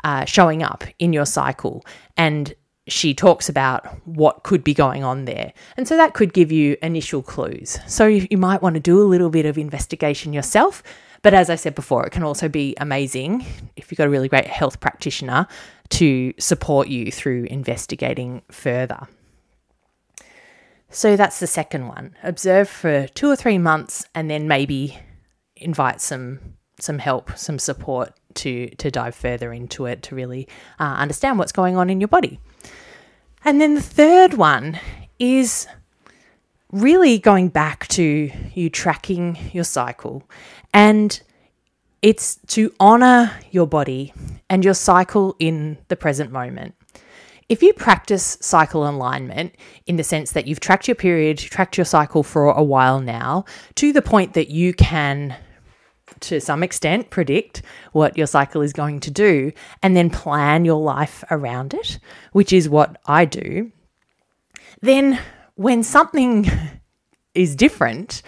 uh, 0.03 0.27
showing 0.27 0.63
up 0.63 0.85
in 0.99 1.15
your 1.15 1.25
cycle, 1.25 1.83
and 2.15 2.53
she 2.87 3.15
talks 3.15 3.49
about 3.49 3.87
what 4.07 4.43
could 4.43 4.63
be 4.63 4.75
going 4.75 5.05
on 5.05 5.25
there. 5.25 5.53
And 5.77 5.89
so 5.89 5.97
that 5.97 6.15
could 6.15 6.35
give 6.35 6.53
you 6.53 6.77
initial 6.83 7.23
clues. 7.23 7.79
So 7.87 8.07
you, 8.07 8.37
might 8.37 8.61
want 8.63 8.75
to 8.75 8.81
do 8.81 9.01
a 9.01 9.05
little 9.05 9.31
bit 9.31 9.47
of 9.47 9.57
investigation 9.57 10.33
yourself. 10.33 10.83
But 11.23 11.33
as 11.33 11.49
I 11.49 11.55
said 11.55 11.75
before, 11.75 12.05
it 12.05 12.11
can 12.11 12.23
also 12.23 12.49
be 12.49 12.75
amazing 12.79 13.47
if 13.77 13.91
you've 13.91 13.97
got 13.97 14.07
a 14.07 14.11
really 14.11 14.29
great 14.29 14.47
health 14.47 14.81
practitioner 14.81 15.47
to 15.91 16.35
support 16.39 16.89
you 16.89 17.11
through 17.11 17.45
investigating 17.45 18.43
further. 18.51 19.09
So 20.91 21.17
that's 21.17 21.41
the 21.41 21.47
second 21.47 21.89
one. 21.89 22.15
Observe 22.23 22.69
for 22.69 23.09
two 23.09 23.31
or 23.31 23.37
three 23.37 23.59
months 23.59 24.07
and 24.15 24.31
then 24.31 24.47
maybe 24.47 24.99
invite 25.57 26.01
some 26.01 26.41
some 26.81 26.99
help, 26.99 27.37
some 27.39 27.59
support 27.59 28.13
to 28.37 28.69
to 28.69 28.91
dive 28.91 29.15
further 29.15 29.53
into 29.53 29.87
it 29.87 30.03
to 30.05 30.15
really 30.15 30.49
uh, 30.79 30.85
understand 30.85 31.39
what's 31.39 31.53
going 31.53 31.77
on 31.77 31.91
in 31.91 32.01
your 32.01 32.09
body. 32.09 32.41
And 33.45 33.61
then 33.61 33.75
the 33.75 33.83
third 33.83 34.35
one 34.35 34.79
is 35.19 35.67
really 36.73 37.19
going 37.19 37.49
back 37.49 37.87
to 37.89 38.31
you 38.55 38.69
tracking 38.69 39.39
your 39.53 39.65
cycle 39.65 40.25
and 40.73 41.23
it's 42.03 42.37
to 42.49 42.71
honor 42.81 43.33
your 43.51 43.67
body 43.67 44.13
and 44.51 44.65
your 44.65 44.75
cycle 44.75 45.37
in 45.39 45.79
the 45.89 45.97
present 45.97 46.31
moment. 46.31 46.75
If 47.49 47.63
you 47.63 47.73
practice 47.73 48.37
cycle 48.41 48.89
alignment 48.89 49.55
in 49.87 49.97
the 49.97 50.05
sense 50.05 50.33
that 50.33 50.47
you've 50.47 50.61
tracked 50.61 50.89
your 50.89 50.95
period, 50.95 51.39
tracked 51.39 51.79
your 51.79 51.85
cycle 51.85 52.23
for 52.23 52.47
a 52.47 52.63
while 52.63 53.01
now, 53.01 53.45
to 53.77 53.93
the 53.93 54.03
point 54.03 54.35
that 54.35 54.49
you 54.51 54.75
can, 54.75 55.37
to 56.29 56.41
some 56.41 56.63
extent, 56.63 57.11
predict 57.11 57.63
what 57.93 58.17
your 58.17 58.27
cycle 58.27 58.63
is 58.63 58.73
going 58.73 59.01
to 59.01 59.11
do 59.11 59.53
and 59.83 59.97
then 59.97 60.11
plan 60.11 60.65
your 60.65 60.81
life 60.81 61.25
around 61.31 61.75
it, 61.75 61.99
which 62.33 62.53
is 62.53 62.69
what 62.69 62.97
I 63.07 63.25
do, 63.25 63.73
then 64.81 65.19
when 65.55 65.83
something 65.83 66.51
is 67.35 67.57
different, 67.57 68.23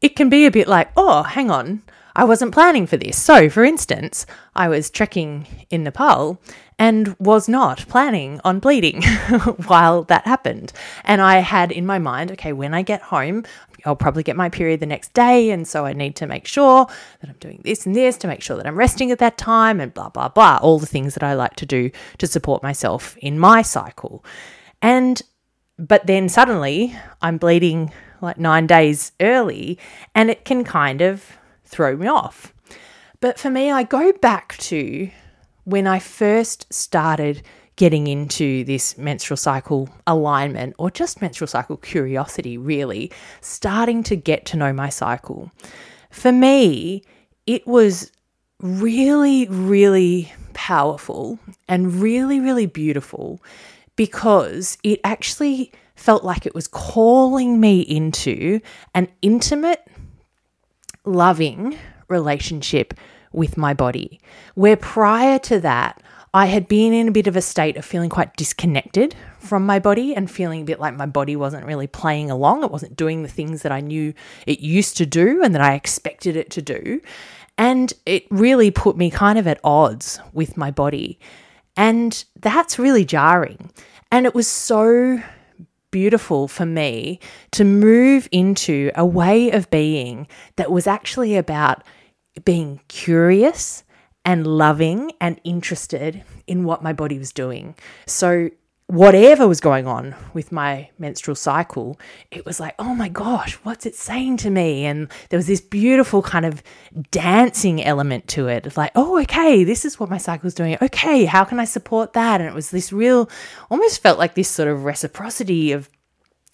it 0.00 0.16
can 0.16 0.28
be 0.28 0.46
a 0.46 0.50
bit 0.50 0.68
like, 0.68 0.90
oh, 0.96 1.22
hang 1.22 1.50
on, 1.50 1.82
I 2.14 2.24
wasn't 2.24 2.52
planning 2.52 2.86
for 2.86 2.96
this. 2.96 3.20
So, 3.20 3.48
for 3.48 3.64
instance, 3.64 4.26
I 4.54 4.68
was 4.68 4.90
trekking 4.90 5.46
in 5.70 5.84
Nepal 5.84 6.40
and 6.78 7.16
was 7.18 7.48
not 7.48 7.86
planning 7.88 8.40
on 8.44 8.58
bleeding 8.58 9.02
while 9.66 10.02
that 10.04 10.26
happened. 10.26 10.72
And 11.04 11.22
I 11.22 11.36
had 11.38 11.72
in 11.72 11.86
my 11.86 11.98
mind, 11.98 12.32
okay, 12.32 12.52
when 12.52 12.74
I 12.74 12.82
get 12.82 13.02
home, 13.02 13.44
I'll 13.84 13.96
probably 13.96 14.22
get 14.22 14.36
my 14.36 14.48
period 14.48 14.80
the 14.80 14.86
next 14.86 15.14
day. 15.14 15.50
And 15.50 15.66
so 15.66 15.84
I 15.84 15.92
need 15.92 16.16
to 16.16 16.26
make 16.26 16.46
sure 16.46 16.86
that 17.20 17.30
I'm 17.30 17.36
doing 17.38 17.60
this 17.64 17.86
and 17.86 17.94
this 17.94 18.16
to 18.18 18.28
make 18.28 18.42
sure 18.42 18.56
that 18.56 18.66
I'm 18.66 18.76
resting 18.78 19.10
at 19.10 19.18
that 19.18 19.38
time 19.38 19.80
and 19.80 19.92
blah, 19.92 20.08
blah, 20.08 20.28
blah. 20.28 20.58
All 20.62 20.78
the 20.78 20.86
things 20.86 21.14
that 21.14 21.22
I 21.22 21.34
like 21.34 21.56
to 21.56 21.66
do 21.66 21.90
to 22.18 22.26
support 22.26 22.62
myself 22.62 23.16
in 23.18 23.38
my 23.38 23.62
cycle. 23.62 24.24
And, 24.80 25.20
but 25.78 26.06
then 26.06 26.28
suddenly 26.28 26.96
I'm 27.20 27.38
bleeding 27.38 27.92
like 28.20 28.38
nine 28.38 28.66
days 28.66 29.12
early 29.20 29.78
and 30.14 30.30
it 30.30 30.44
can 30.44 30.64
kind 30.64 31.00
of 31.00 31.36
throw 31.64 31.96
me 31.96 32.06
off. 32.06 32.54
But 33.20 33.38
for 33.38 33.50
me, 33.50 33.70
I 33.70 33.84
go 33.84 34.12
back 34.12 34.56
to 34.58 35.10
when 35.64 35.86
I 35.86 35.98
first 35.98 36.72
started 36.72 37.42
getting 37.82 38.06
into 38.06 38.62
this 38.62 38.96
menstrual 38.96 39.36
cycle 39.36 39.88
alignment 40.06 40.72
or 40.78 40.88
just 40.88 41.20
menstrual 41.20 41.48
cycle 41.48 41.76
curiosity, 41.76 42.56
really, 42.56 43.10
starting 43.40 44.04
to 44.04 44.14
get 44.14 44.46
to 44.46 44.56
know 44.56 44.72
my 44.72 44.88
cycle. 44.88 45.50
For 46.08 46.30
me, 46.30 47.02
it 47.44 47.66
was 47.66 48.12
really, 48.60 49.48
really 49.48 50.32
powerful 50.54 51.40
and 51.68 51.92
really, 51.96 52.38
really 52.38 52.66
beautiful 52.66 53.42
because 53.96 54.78
it 54.84 55.00
actually 55.02 55.72
felt 55.96 56.22
like 56.22 56.46
it 56.46 56.54
was 56.54 56.68
calling 56.68 57.58
me 57.58 57.80
into 57.80 58.60
an 58.94 59.08
intimate 59.22 59.84
loving 61.04 61.76
relationship 62.06 62.94
with 63.32 63.56
my 63.56 63.74
body. 63.74 64.20
Where 64.54 64.76
prior 64.76 65.40
to 65.40 65.58
that, 65.58 66.00
I 66.34 66.46
had 66.46 66.66
been 66.66 66.94
in 66.94 67.08
a 67.08 67.12
bit 67.12 67.26
of 67.26 67.36
a 67.36 67.42
state 67.42 67.76
of 67.76 67.84
feeling 67.84 68.08
quite 68.08 68.36
disconnected 68.36 69.14
from 69.38 69.66
my 69.66 69.78
body 69.78 70.14
and 70.14 70.30
feeling 70.30 70.62
a 70.62 70.64
bit 70.64 70.80
like 70.80 70.96
my 70.96 71.04
body 71.04 71.36
wasn't 71.36 71.66
really 71.66 71.86
playing 71.86 72.30
along. 72.30 72.64
It 72.64 72.70
wasn't 72.70 72.96
doing 72.96 73.22
the 73.22 73.28
things 73.28 73.62
that 73.62 73.72
I 73.72 73.80
knew 73.80 74.14
it 74.46 74.60
used 74.60 74.96
to 74.96 75.06
do 75.06 75.42
and 75.42 75.54
that 75.54 75.60
I 75.60 75.74
expected 75.74 76.34
it 76.34 76.50
to 76.52 76.62
do. 76.62 77.02
And 77.58 77.92
it 78.06 78.26
really 78.30 78.70
put 78.70 78.96
me 78.96 79.10
kind 79.10 79.38
of 79.38 79.46
at 79.46 79.60
odds 79.62 80.20
with 80.32 80.56
my 80.56 80.70
body. 80.70 81.18
And 81.76 82.24
that's 82.40 82.78
really 82.78 83.04
jarring. 83.04 83.70
And 84.10 84.24
it 84.24 84.34
was 84.34 84.48
so 84.48 85.22
beautiful 85.90 86.48
for 86.48 86.64
me 86.64 87.20
to 87.50 87.64
move 87.64 88.26
into 88.32 88.90
a 88.94 89.04
way 89.04 89.50
of 89.50 89.70
being 89.70 90.26
that 90.56 90.72
was 90.72 90.86
actually 90.86 91.36
about 91.36 91.84
being 92.46 92.80
curious 92.88 93.84
and 94.24 94.46
loving 94.46 95.12
and 95.20 95.40
interested 95.44 96.22
in 96.46 96.64
what 96.64 96.82
my 96.82 96.92
body 96.92 97.18
was 97.18 97.32
doing. 97.32 97.74
So, 98.06 98.50
whatever 98.86 99.48
was 99.48 99.60
going 99.60 99.86
on 99.86 100.14
with 100.34 100.52
my 100.52 100.90
menstrual 100.98 101.34
cycle, 101.34 101.98
it 102.30 102.44
was 102.44 102.60
like, 102.60 102.74
oh 102.78 102.94
my 102.94 103.08
gosh, 103.08 103.54
what's 103.62 103.86
it 103.86 103.94
saying 103.94 104.36
to 104.36 104.50
me? 104.50 104.84
And 104.84 105.08
there 105.30 105.38
was 105.38 105.46
this 105.46 105.62
beautiful 105.62 106.20
kind 106.20 106.44
of 106.44 106.62
dancing 107.10 107.82
element 107.82 108.28
to 108.28 108.48
it. 108.48 108.66
It's 108.66 108.76
like, 108.76 108.92
oh, 108.94 109.18
okay, 109.22 109.64
this 109.64 109.86
is 109.86 109.98
what 109.98 110.10
my 110.10 110.18
cycle 110.18 110.46
is 110.46 110.54
doing. 110.54 110.76
Okay, 110.82 111.24
how 111.24 111.42
can 111.44 111.58
I 111.58 111.64
support 111.64 112.12
that? 112.12 112.42
And 112.42 112.50
it 112.50 112.54
was 112.54 112.70
this 112.70 112.92
real, 112.92 113.30
almost 113.70 114.02
felt 114.02 114.18
like 114.18 114.34
this 114.34 114.48
sort 114.48 114.68
of 114.68 114.84
reciprocity 114.84 115.72
of 115.72 115.88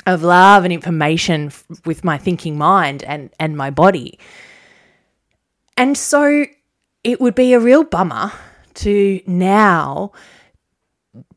of 0.07 0.22
love 0.22 0.64
and 0.64 0.72
information 0.72 1.52
with 1.85 2.02
my 2.02 2.16
thinking 2.16 2.57
mind 2.57 3.02
and 3.02 3.31
and 3.38 3.57
my 3.57 3.70
body. 3.70 4.18
And 5.76 5.98
so 5.98 6.46
it 7.09 7.23
would 7.23 7.35
be 7.35 7.55
a 7.55 7.61
real 7.61 7.85
bummer 7.85 8.31
to 8.75 9.21
now 9.27 10.12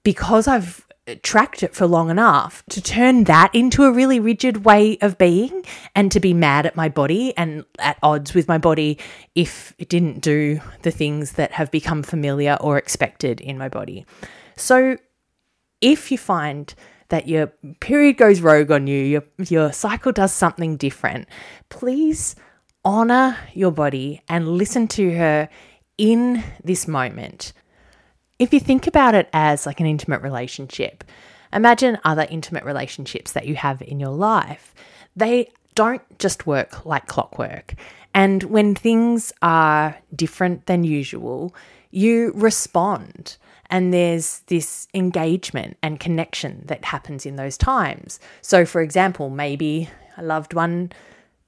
because 0.03 0.45
I've 0.45 0.85
tracked 1.23 1.63
it 1.63 1.73
for 1.73 1.87
long 1.87 2.09
enough 2.09 2.61
to 2.69 2.81
turn 2.81 3.23
that 3.23 3.55
into 3.55 3.85
a 3.85 3.91
really 3.91 4.19
rigid 4.19 4.65
way 4.65 4.97
of 5.01 5.17
being 5.17 5.63
and 5.95 6.11
to 6.11 6.19
be 6.19 6.33
mad 6.33 6.65
at 6.65 6.75
my 6.75 6.89
body 6.89 7.35
and 7.37 7.63
at 7.79 7.97
odds 8.03 8.33
with 8.33 8.49
my 8.49 8.57
body 8.57 8.99
if 9.33 9.73
it 9.79 9.87
didn't 9.87 10.19
do 10.19 10.59
the 10.81 10.91
things 10.91 11.33
that 11.33 11.53
have 11.53 11.71
become 11.71 12.03
familiar 12.03 12.57
or 12.59 12.77
expected 12.77 13.39
in 13.39 13.57
my 13.57 13.69
body. 13.69 14.05
So 14.57 14.97
if 15.79 16.11
you 16.11 16.17
find 16.17 16.73
that 17.07 17.29
your 17.29 17.47
period 17.79 18.17
goes 18.17 18.41
rogue 18.41 18.71
on 18.71 18.87
you, 18.87 19.01
your, 19.01 19.23
your 19.47 19.71
cycle 19.71 20.11
does 20.11 20.33
something 20.33 20.75
different, 20.75 21.29
please 21.69 22.35
honor 22.83 23.37
your 23.53 23.71
body 23.71 24.21
and 24.27 24.47
listen 24.47 24.87
to 24.89 25.15
her 25.15 25.49
in 25.97 26.43
this 26.63 26.87
moment. 26.87 27.53
If 28.39 28.53
you 28.53 28.59
think 28.59 28.87
about 28.87 29.13
it 29.13 29.29
as 29.33 29.65
like 29.65 29.79
an 29.79 29.85
intimate 29.85 30.21
relationship, 30.21 31.03
imagine 31.53 31.99
other 32.03 32.25
intimate 32.29 32.63
relationships 32.63 33.33
that 33.33 33.45
you 33.45 33.55
have 33.55 33.81
in 33.81 33.99
your 33.99 34.09
life. 34.09 34.73
They 35.15 35.51
don't 35.75 36.01
just 36.19 36.47
work 36.47 36.85
like 36.85 37.07
clockwork. 37.07 37.75
And 38.13 38.43
when 38.43 38.75
things 38.75 39.31
are 39.41 39.97
different 40.15 40.65
than 40.65 40.83
usual, 40.83 41.55
you 41.91 42.31
respond 42.35 43.37
and 43.69 43.93
there's 43.93 44.39
this 44.47 44.87
engagement 44.93 45.77
and 45.81 45.99
connection 45.99 46.63
that 46.65 46.83
happens 46.83 47.25
in 47.25 47.37
those 47.37 47.57
times. 47.57 48.19
So, 48.41 48.65
for 48.65 48.81
example, 48.81 49.29
maybe 49.29 49.89
a 50.17 50.23
loved 50.23 50.53
one 50.53 50.91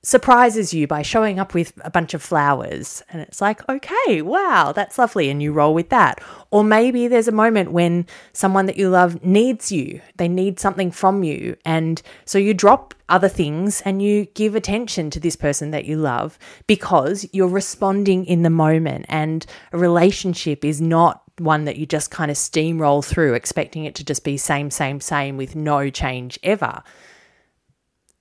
surprises 0.03 0.73
you 0.73 0.85
by 0.85 1.01
showing 1.01 1.39
up 1.39 1.53
with 1.53 1.73
a 1.83 1.89
bunch 1.89 2.13
of 2.13 2.21
flowers. 2.21 3.01
And 3.09 3.21
it's 3.21 3.39
like, 3.39 3.67
okay, 3.69 4.21
wow, 4.21 4.73
that's 4.73 4.97
lovely. 4.97 5.29
And 5.29 5.41
you 5.41 5.53
roll 5.53 5.73
with 5.73 5.89
that. 5.89 6.21
Or 6.51 6.63
maybe 6.63 7.07
there's 7.07 7.29
a 7.29 7.33
moment 7.33 7.71
when 7.71 8.05
someone 8.33 8.65
that 8.65 8.77
you 8.77 8.89
love 8.89 9.23
needs 9.23 9.71
you, 9.71 10.01
they 10.17 10.27
need 10.27 10.59
something 10.59 10.91
from 10.91 11.23
you. 11.23 11.55
And 11.63 12.01
so 12.25 12.37
you 12.37 12.53
drop 12.53 12.93
other 13.07 13.29
things 13.29 13.81
and 13.81 14.01
you 14.01 14.25
give 14.25 14.55
attention 14.55 15.09
to 15.11 15.19
this 15.21 15.37
person 15.37 15.71
that 15.71 15.85
you 15.85 15.95
love 15.95 16.37
because 16.67 17.25
you're 17.31 17.47
responding 17.47 18.25
in 18.25 18.43
the 18.43 18.49
moment. 18.49 19.05
And 19.07 19.45
a 19.71 19.77
relationship 19.77 20.65
is 20.65 20.81
not 20.81 21.23
one 21.39 21.63
that 21.65 21.77
you 21.77 21.85
just 21.85 22.11
kind 22.11 22.29
of 22.29 22.35
steamroll 22.35 23.03
through, 23.05 23.33
expecting 23.35 23.85
it 23.85 23.95
to 23.95 24.03
just 24.03 24.23
be 24.23 24.35
same, 24.35 24.69
same, 24.69 24.99
same 24.99 25.37
with 25.37 25.55
no 25.55 25.89
change 25.89 26.37
ever. 26.43 26.83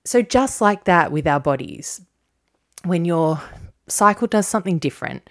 So, 0.05 0.21
just 0.21 0.61
like 0.61 0.83
that 0.85 1.11
with 1.11 1.27
our 1.27 1.39
bodies, 1.39 2.01
when 2.83 3.05
your 3.05 3.41
cycle 3.87 4.27
does 4.27 4.47
something 4.47 4.79
different, 4.79 5.29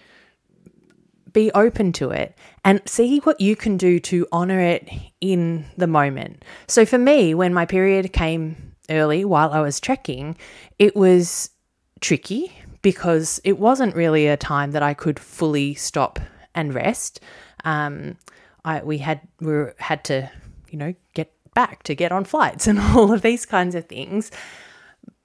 be 1.33 1.51
open 1.53 1.93
to 1.93 2.11
it 2.11 2.37
and 2.65 2.81
see 2.87 3.19
what 3.21 3.41
you 3.41 3.57
can 3.57 3.77
do 3.77 3.99
to 3.99 4.27
honor 4.33 4.61
it 4.61 4.89
in 5.21 5.65
the 5.77 5.87
moment. 5.87 6.45
So, 6.69 6.87
for 6.87 6.99
me, 6.99 7.35
when 7.35 7.53
my 7.53 7.67
period 7.67 8.13
came 8.13 8.75
early 8.89 9.25
while 9.25 9.53
I 9.53 9.61
was 9.61 9.81
trekking, 9.81 10.37
it 10.79 10.97
was 10.97 11.51
tricky 12.01 12.53
because 12.83 13.41
it 13.45 13.59
wasn't 13.59 13.95
really 13.95 14.27
a 14.27 14.37
time 14.37 14.73
that 14.73 14.83
I 14.83 14.95
could 14.95 15.19
fully 15.19 15.75
stop 15.75 16.19
and 16.55 16.75
rest. 16.75 17.21
Um, 17.65 18.17
I, 18.65 18.83
we 18.83 18.99
had 18.99 19.21
we 19.41 19.67
had 19.79 20.05
to, 20.05 20.31
you 20.71 20.79
know, 20.79 20.95
get 21.15 21.33
back 21.55 21.83
to 21.85 21.95
get 21.95 22.13
on 22.13 22.25
flights 22.25 22.67
and 22.69 22.79
all 22.79 23.13
of 23.13 23.23
these 23.23 23.47
kinds 23.47 23.75
of 23.75 23.87
things. 23.87 24.31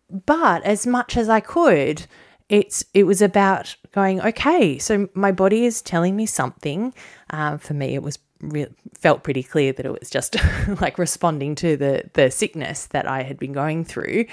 But 0.10 0.64
as 0.64 0.88
much 0.88 1.18
as 1.18 1.28
I 1.28 1.40
could, 1.42 2.06
it's 2.50 2.86
it 2.94 3.04
was 3.04 3.22
about 3.22 3.76
going 3.92 4.22
okay. 4.22 4.78
So 4.78 5.10
my 5.14 5.32
body 5.32 5.66
is 5.66 5.82
telling 5.82 6.16
me 6.16 6.26
something. 6.26 6.94
Um, 7.30 7.58
for 7.58 7.74
me, 7.74 7.94
it 7.94 8.04
was 8.04 8.20
re- 8.40 8.74
felt 8.98 9.24
pretty 9.24 9.44
clear 9.44 9.74
that 9.74 9.86
it 9.86 10.00
was 10.00 10.10
just 10.10 10.38
like 10.82 10.98
responding 10.98 11.56
to 11.56 11.76
the 11.76 12.10
the 12.14 12.32
sickness 12.32 12.88
that 12.88 13.08
I 13.08 13.24
had 13.24 13.38
been 13.38 13.52
going 13.52 13.84
through, 13.84 14.28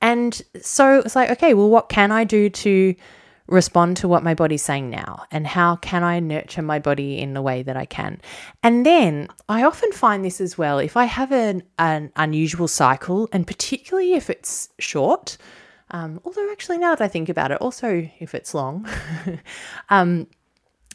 and 0.00 0.42
so 0.60 0.98
it's 0.98 1.14
like 1.14 1.30
okay, 1.30 1.54
well, 1.54 1.70
what 1.70 1.88
can 1.88 2.10
I 2.10 2.24
do 2.24 2.50
to 2.50 2.96
respond 3.46 3.96
to 3.98 4.08
what 4.08 4.22
my 4.22 4.34
body's 4.34 4.62
saying 4.62 4.90
now 4.90 5.24
and 5.30 5.46
how 5.46 5.76
can 5.76 6.02
I 6.02 6.20
nurture 6.20 6.62
my 6.62 6.78
body 6.78 7.18
in 7.18 7.34
the 7.34 7.42
way 7.42 7.62
that 7.62 7.76
I 7.76 7.84
can. 7.84 8.20
And 8.62 8.86
then 8.86 9.28
I 9.48 9.64
often 9.64 9.92
find 9.92 10.24
this 10.24 10.40
as 10.40 10.56
well 10.56 10.78
if 10.78 10.96
I 10.96 11.04
have 11.04 11.32
an, 11.32 11.62
an 11.78 12.12
unusual 12.16 12.68
cycle, 12.68 13.28
and 13.32 13.46
particularly 13.46 14.14
if 14.14 14.30
it's 14.30 14.68
short, 14.78 15.36
um, 15.90 16.20
although 16.24 16.50
actually 16.50 16.78
now 16.78 16.94
that 16.94 17.04
I 17.04 17.08
think 17.08 17.28
about 17.28 17.50
it, 17.50 17.60
also 17.60 18.08
if 18.18 18.34
it's 18.34 18.54
long, 18.54 18.88
um, 19.90 20.26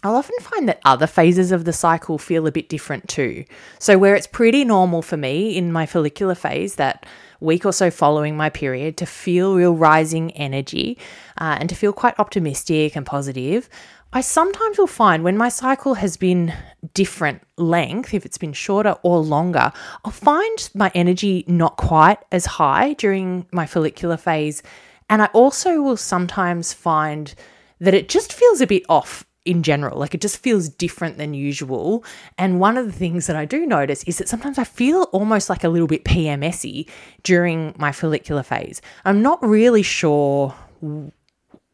I'll 0.03 0.15
often 0.15 0.37
find 0.41 0.69
that 0.69 0.79
other 0.85 1.07
phases 1.07 1.51
of 1.51 1.65
the 1.65 1.73
cycle 1.73 2.17
feel 2.17 2.45
a 2.45 2.51
bit 2.51 2.69
different 2.69 3.07
too. 3.09 3.45
So, 3.79 3.97
where 3.97 4.15
it's 4.15 4.27
pretty 4.27 4.63
normal 4.63 5.01
for 5.01 5.17
me 5.17 5.57
in 5.57 5.71
my 5.71 5.85
follicular 5.85 6.35
phase 6.35 6.75
that 6.75 7.05
week 7.39 7.65
or 7.65 7.73
so 7.73 7.89
following 7.89 8.37
my 8.37 8.49
period 8.49 8.97
to 8.97 9.05
feel 9.05 9.55
real 9.55 9.75
rising 9.75 10.31
energy 10.31 10.97
uh, 11.39 11.57
and 11.59 11.69
to 11.69 11.75
feel 11.75 11.93
quite 11.93 12.19
optimistic 12.19 12.95
and 12.95 13.05
positive. 13.05 13.69
I 14.13 14.21
sometimes 14.21 14.77
will 14.77 14.87
find 14.87 15.23
when 15.23 15.37
my 15.37 15.49
cycle 15.49 15.95
has 15.95 16.15
been 16.15 16.53
different 16.93 17.41
length, 17.57 18.13
if 18.13 18.25
it's 18.25 18.37
been 18.37 18.53
shorter 18.53 18.95
or 19.03 19.19
longer, 19.19 19.71
I'll 20.05 20.11
find 20.11 20.69
my 20.73 20.91
energy 20.95 21.43
not 21.47 21.75
quite 21.75 22.19
as 22.31 22.45
high 22.45 22.93
during 22.93 23.45
my 23.51 23.65
follicular 23.65 24.17
phase. 24.17 24.63
And 25.09 25.21
I 25.21 25.25
also 25.27 25.81
will 25.81 25.97
sometimes 25.97 26.71
find 26.71 27.33
that 27.79 27.93
it 27.93 28.09
just 28.09 28.31
feels 28.31 28.61
a 28.61 28.67
bit 28.67 28.83
off 28.87 29.25
in 29.47 29.63
general. 29.63 29.97
Like 29.97 30.13
it 30.13 30.21
just 30.21 30.37
feels 30.37 30.69
different 30.69 31.17
than 31.17 31.33
usual. 31.33 32.03
And 32.37 32.59
one 32.59 32.77
of 32.77 32.85
the 32.85 32.91
things 32.91 33.27
that 33.27 33.35
I 33.35 33.45
do 33.45 33.65
notice 33.65 34.03
is 34.03 34.17
that 34.17 34.27
sometimes 34.27 34.57
I 34.57 34.65
feel 34.65 35.03
almost 35.13 35.49
like 35.49 35.63
a 35.63 35.69
little 35.69 35.87
bit 35.87 36.03
PMSy 36.03 36.87
during 37.23 37.73
my 37.77 37.91
follicular 37.91 38.43
phase. 38.43 38.81
I'm 39.05 39.21
not 39.21 39.41
really 39.41 39.83
sure 39.83 40.53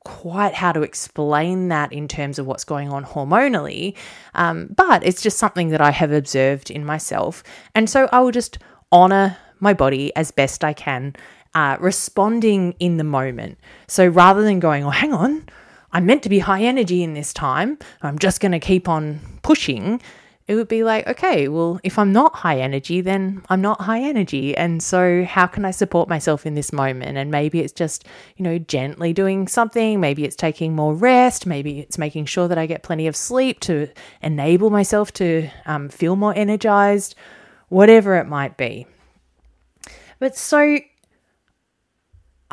quite 0.05 0.53
how 0.53 0.71
to 0.71 0.81
explain 0.81 1.69
that 1.69 1.91
in 1.91 2.07
terms 2.07 2.37
of 2.37 2.45
what's 2.45 2.65
going 2.65 2.89
on 2.89 3.05
hormonally, 3.05 3.95
um, 4.33 4.67
but 4.75 5.03
it's 5.05 5.21
just 5.21 5.37
something 5.37 5.69
that 5.69 5.81
I 5.81 5.91
have 5.91 6.11
observed 6.11 6.69
in 6.69 6.85
myself. 6.85 7.43
And 7.73 7.89
so 7.89 8.09
I 8.11 8.19
will 8.19 8.31
just 8.31 8.59
honor 8.91 9.37
my 9.59 9.73
body 9.73 10.13
as 10.15 10.29
best 10.29 10.63
I 10.63 10.73
can, 10.73 11.15
uh, 11.55 11.77
responding 11.79 12.75
in 12.79 12.97
the 12.97 13.03
moment. 13.03 13.57
So 13.87 14.05
rather 14.05 14.43
than 14.43 14.59
going, 14.59 14.83
oh, 14.83 14.89
hang 14.89 15.13
on, 15.13 15.47
I'm 15.93 16.05
meant 16.05 16.23
to 16.23 16.29
be 16.29 16.39
high 16.39 16.63
energy 16.63 17.03
in 17.03 17.13
this 17.13 17.31
time, 17.33 17.77
I'm 18.01 18.19
just 18.19 18.41
going 18.41 18.51
to 18.51 18.59
keep 18.59 18.89
on 18.89 19.21
pushing, 19.43 20.01
it 20.45 20.55
would 20.55 20.67
be 20.67 20.83
like, 20.83 21.07
okay, 21.07 21.47
well, 21.47 21.79
if 21.83 21.97
I'm 21.97 22.11
not 22.11 22.35
high 22.35 22.59
energy, 22.59 22.99
then 22.99 23.43
I'm 23.47 23.61
not 23.61 23.79
high 23.79 24.01
energy. 24.01 24.55
And 24.57 24.83
so, 24.83 25.23
how 25.23 25.47
can 25.47 25.63
I 25.63 25.71
support 25.71 26.09
myself 26.09 26.45
in 26.45 26.53
this 26.53 26.73
moment? 26.73 27.17
And 27.17 27.31
maybe 27.31 27.61
it's 27.61 27.71
just, 27.71 28.05
you 28.35 28.43
know, 28.43 28.57
gently 28.57 29.13
doing 29.13 29.47
something. 29.47 30.01
Maybe 30.01 30.25
it's 30.25 30.35
taking 30.35 30.75
more 30.75 30.93
rest. 30.93 31.45
Maybe 31.45 31.79
it's 31.79 31.97
making 31.97 32.25
sure 32.25 32.49
that 32.49 32.57
I 32.57 32.65
get 32.65 32.83
plenty 32.83 33.07
of 33.07 33.15
sleep 33.15 33.61
to 33.61 33.87
enable 34.21 34.69
myself 34.69 35.13
to 35.13 35.49
um, 35.65 35.87
feel 35.87 36.17
more 36.17 36.33
energized, 36.35 37.15
whatever 37.69 38.15
it 38.17 38.27
might 38.27 38.57
be. 38.57 38.85
But 40.19 40.35
so, 40.35 40.77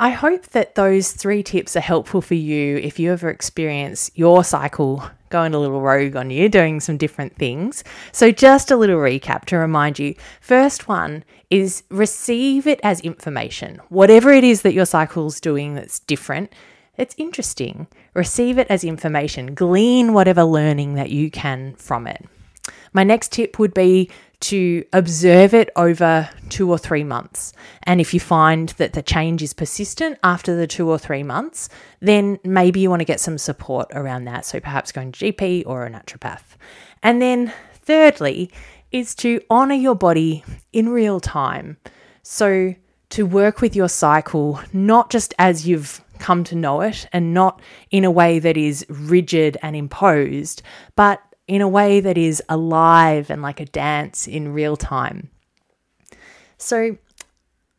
I 0.01 0.13
hope 0.13 0.47
that 0.53 0.77
those 0.77 1.13
three 1.13 1.43
tips 1.43 1.77
are 1.77 1.81
helpful 1.81 2.23
for 2.23 2.33
you 2.33 2.79
if 2.79 2.99
you 2.99 3.13
ever 3.13 3.29
experience 3.29 4.11
your 4.15 4.43
cycle 4.45 5.05
going 5.29 5.53
a 5.53 5.59
little 5.59 5.83
rogue 5.83 6.17
on 6.17 6.31
you, 6.31 6.49
doing 6.49 6.81
some 6.81 6.97
different 6.97 7.37
things. 7.37 7.85
So, 8.11 8.33
just 8.33 8.71
a 8.71 8.79
little 8.79 8.97
recap 8.97 9.45
to 9.45 9.59
remind 9.59 9.99
you 9.99 10.15
first 10.41 10.89
one 10.89 11.23
is 11.51 11.83
receive 11.91 12.67
it 12.67 12.81
as 12.83 13.03
information. 13.03 13.79
Whatever 13.91 14.33
it 14.33 14.43
is 14.43 14.63
that 14.63 14.73
your 14.73 14.87
cycle's 14.87 15.39
doing 15.39 15.75
that's 15.75 15.99
different, 15.99 16.51
it's 16.97 17.15
interesting. 17.19 17.87
Receive 18.15 18.57
it 18.57 18.69
as 18.71 18.85
information, 18.85 19.55
glean 19.55 20.15
whatever 20.15 20.45
learning 20.45 20.95
that 20.95 21.11
you 21.11 21.31
can 21.31 21.75
from 21.75 22.07
it. 22.07 22.25
My 22.95 23.05
next 23.05 23.33
tip 23.33 23.59
would 23.59 23.75
be 23.75 24.09
to 24.41 24.85
observe 24.93 25.53
it 25.53 25.71
over 25.77 26.29
two 26.49 26.71
or 26.71 26.79
three 26.79 27.05
months. 27.05 27.53
And 27.83 28.01
if 28.01 28.15
you 28.15 28.21
find 28.21 28.71
that 28.71 28.95
the 28.95 29.03
change 29.03 29.43
is 29.43 29.53
persistent 29.53 30.19
after 30.25 30.57
the 30.57 30.67
two 30.67 30.89
or 30.89 30.99
three 30.99 31.23
months, 31.23 31.69
then 32.01 32.39
maybe 32.43 32.81
you 32.81 32.91
want 32.91 33.01
to 33.01 33.07
get 33.07 33.21
some 33.21 33.39
support 33.39 33.89
around 33.93 34.25
that. 34.25 34.45
So 34.47 34.59
perhaps 34.59 34.93
going 34.93 35.13
to 35.13 35.33
GP 35.33 35.65
or 35.67 35.85
a 35.85 35.91
naturopath. 35.91 36.57
And 37.03 37.21
then 37.21 37.53
thirdly 37.75 38.51
is 38.91 39.15
to 39.17 39.41
honor 39.51 39.75
your 39.75 39.95
body 39.95 40.45
in 40.73 40.89
real 40.89 41.21
time. 41.21 41.77
So 42.23 42.75
to 43.11 43.27
work 43.27 43.61
with 43.61 43.77
your 43.77 43.89
cycle, 43.89 44.61
not 44.73 45.11
just 45.11 45.35
as 45.39 45.67
you've 45.67 46.03
come 46.19 46.45
to 46.45 46.55
know 46.55 46.81
it 46.81 47.09
and 47.13 47.35
not 47.35 47.61
in 47.91 48.05
a 48.05 48.11
way 48.11 48.39
that 48.39 48.57
is 48.57 48.87
rigid 48.89 49.57
and 49.63 49.75
imposed, 49.75 50.63
but 50.97 51.21
in 51.51 51.61
a 51.61 51.69
way 51.69 51.99
that 51.99 52.17
is 52.17 52.41
alive 52.49 53.29
and 53.29 53.43
like 53.43 53.59
a 53.59 53.65
dance 53.67 54.29
in 54.29 54.53
real 54.53 54.77
time. 54.77 55.29
So, 56.59 56.97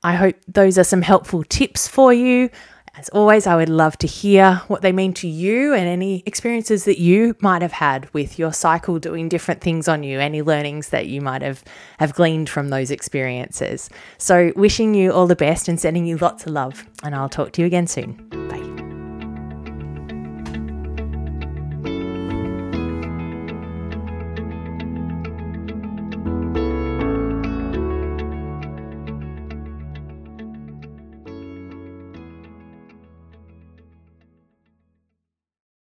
I 0.04 0.16
hope 0.16 0.36
those 0.46 0.78
are 0.78 0.84
some 0.84 1.04
helpful 1.04 1.44
tips 1.46 1.88
for 1.88 2.12
you. 2.12 2.50
As 2.98 3.08
always, 3.10 3.48
I 3.48 3.56
would 3.56 3.70
love 3.70 3.98
to 4.00 4.08
hear 4.08 4.56
what 4.68 4.82
they 4.82 4.92
mean 4.92 5.14
to 5.14 5.28
you 5.28 5.74
and 5.74 5.88
any 5.88 6.22
experiences 6.26 6.84
that 6.84 7.00
you 7.00 7.38
might 7.40 7.62
have 7.62 7.72
had 7.72 8.14
with 8.14 8.38
your 8.38 8.52
cycle 8.52 9.00
doing 9.00 9.30
different 9.30 9.62
things 9.62 9.88
on 9.88 10.04
you, 10.04 10.20
any 10.20 10.42
learnings 10.42 10.90
that 10.90 11.06
you 11.06 11.22
might 11.22 11.42
have, 11.42 11.64
have 12.00 12.14
gleaned 12.14 12.50
from 12.50 12.68
those 12.68 12.92
experiences. 12.92 13.90
So, 14.18 14.52
wishing 14.58 14.94
you 14.94 15.14
all 15.14 15.28
the 15.28 15.36
best 15.38 15.70
and 15.70 15.80
sending 15.80 16.06
you 16.06 16.18
lots 16.18 16.46
of 16.46 16.52
love, 16.52 16.86
and 17.04 17.16
I'll 17.16 17.30
talk 17.30 17.54
to 17.54 17.62
you 17.62 17.68
again 17.68 17.88
soon. 17.88 18.81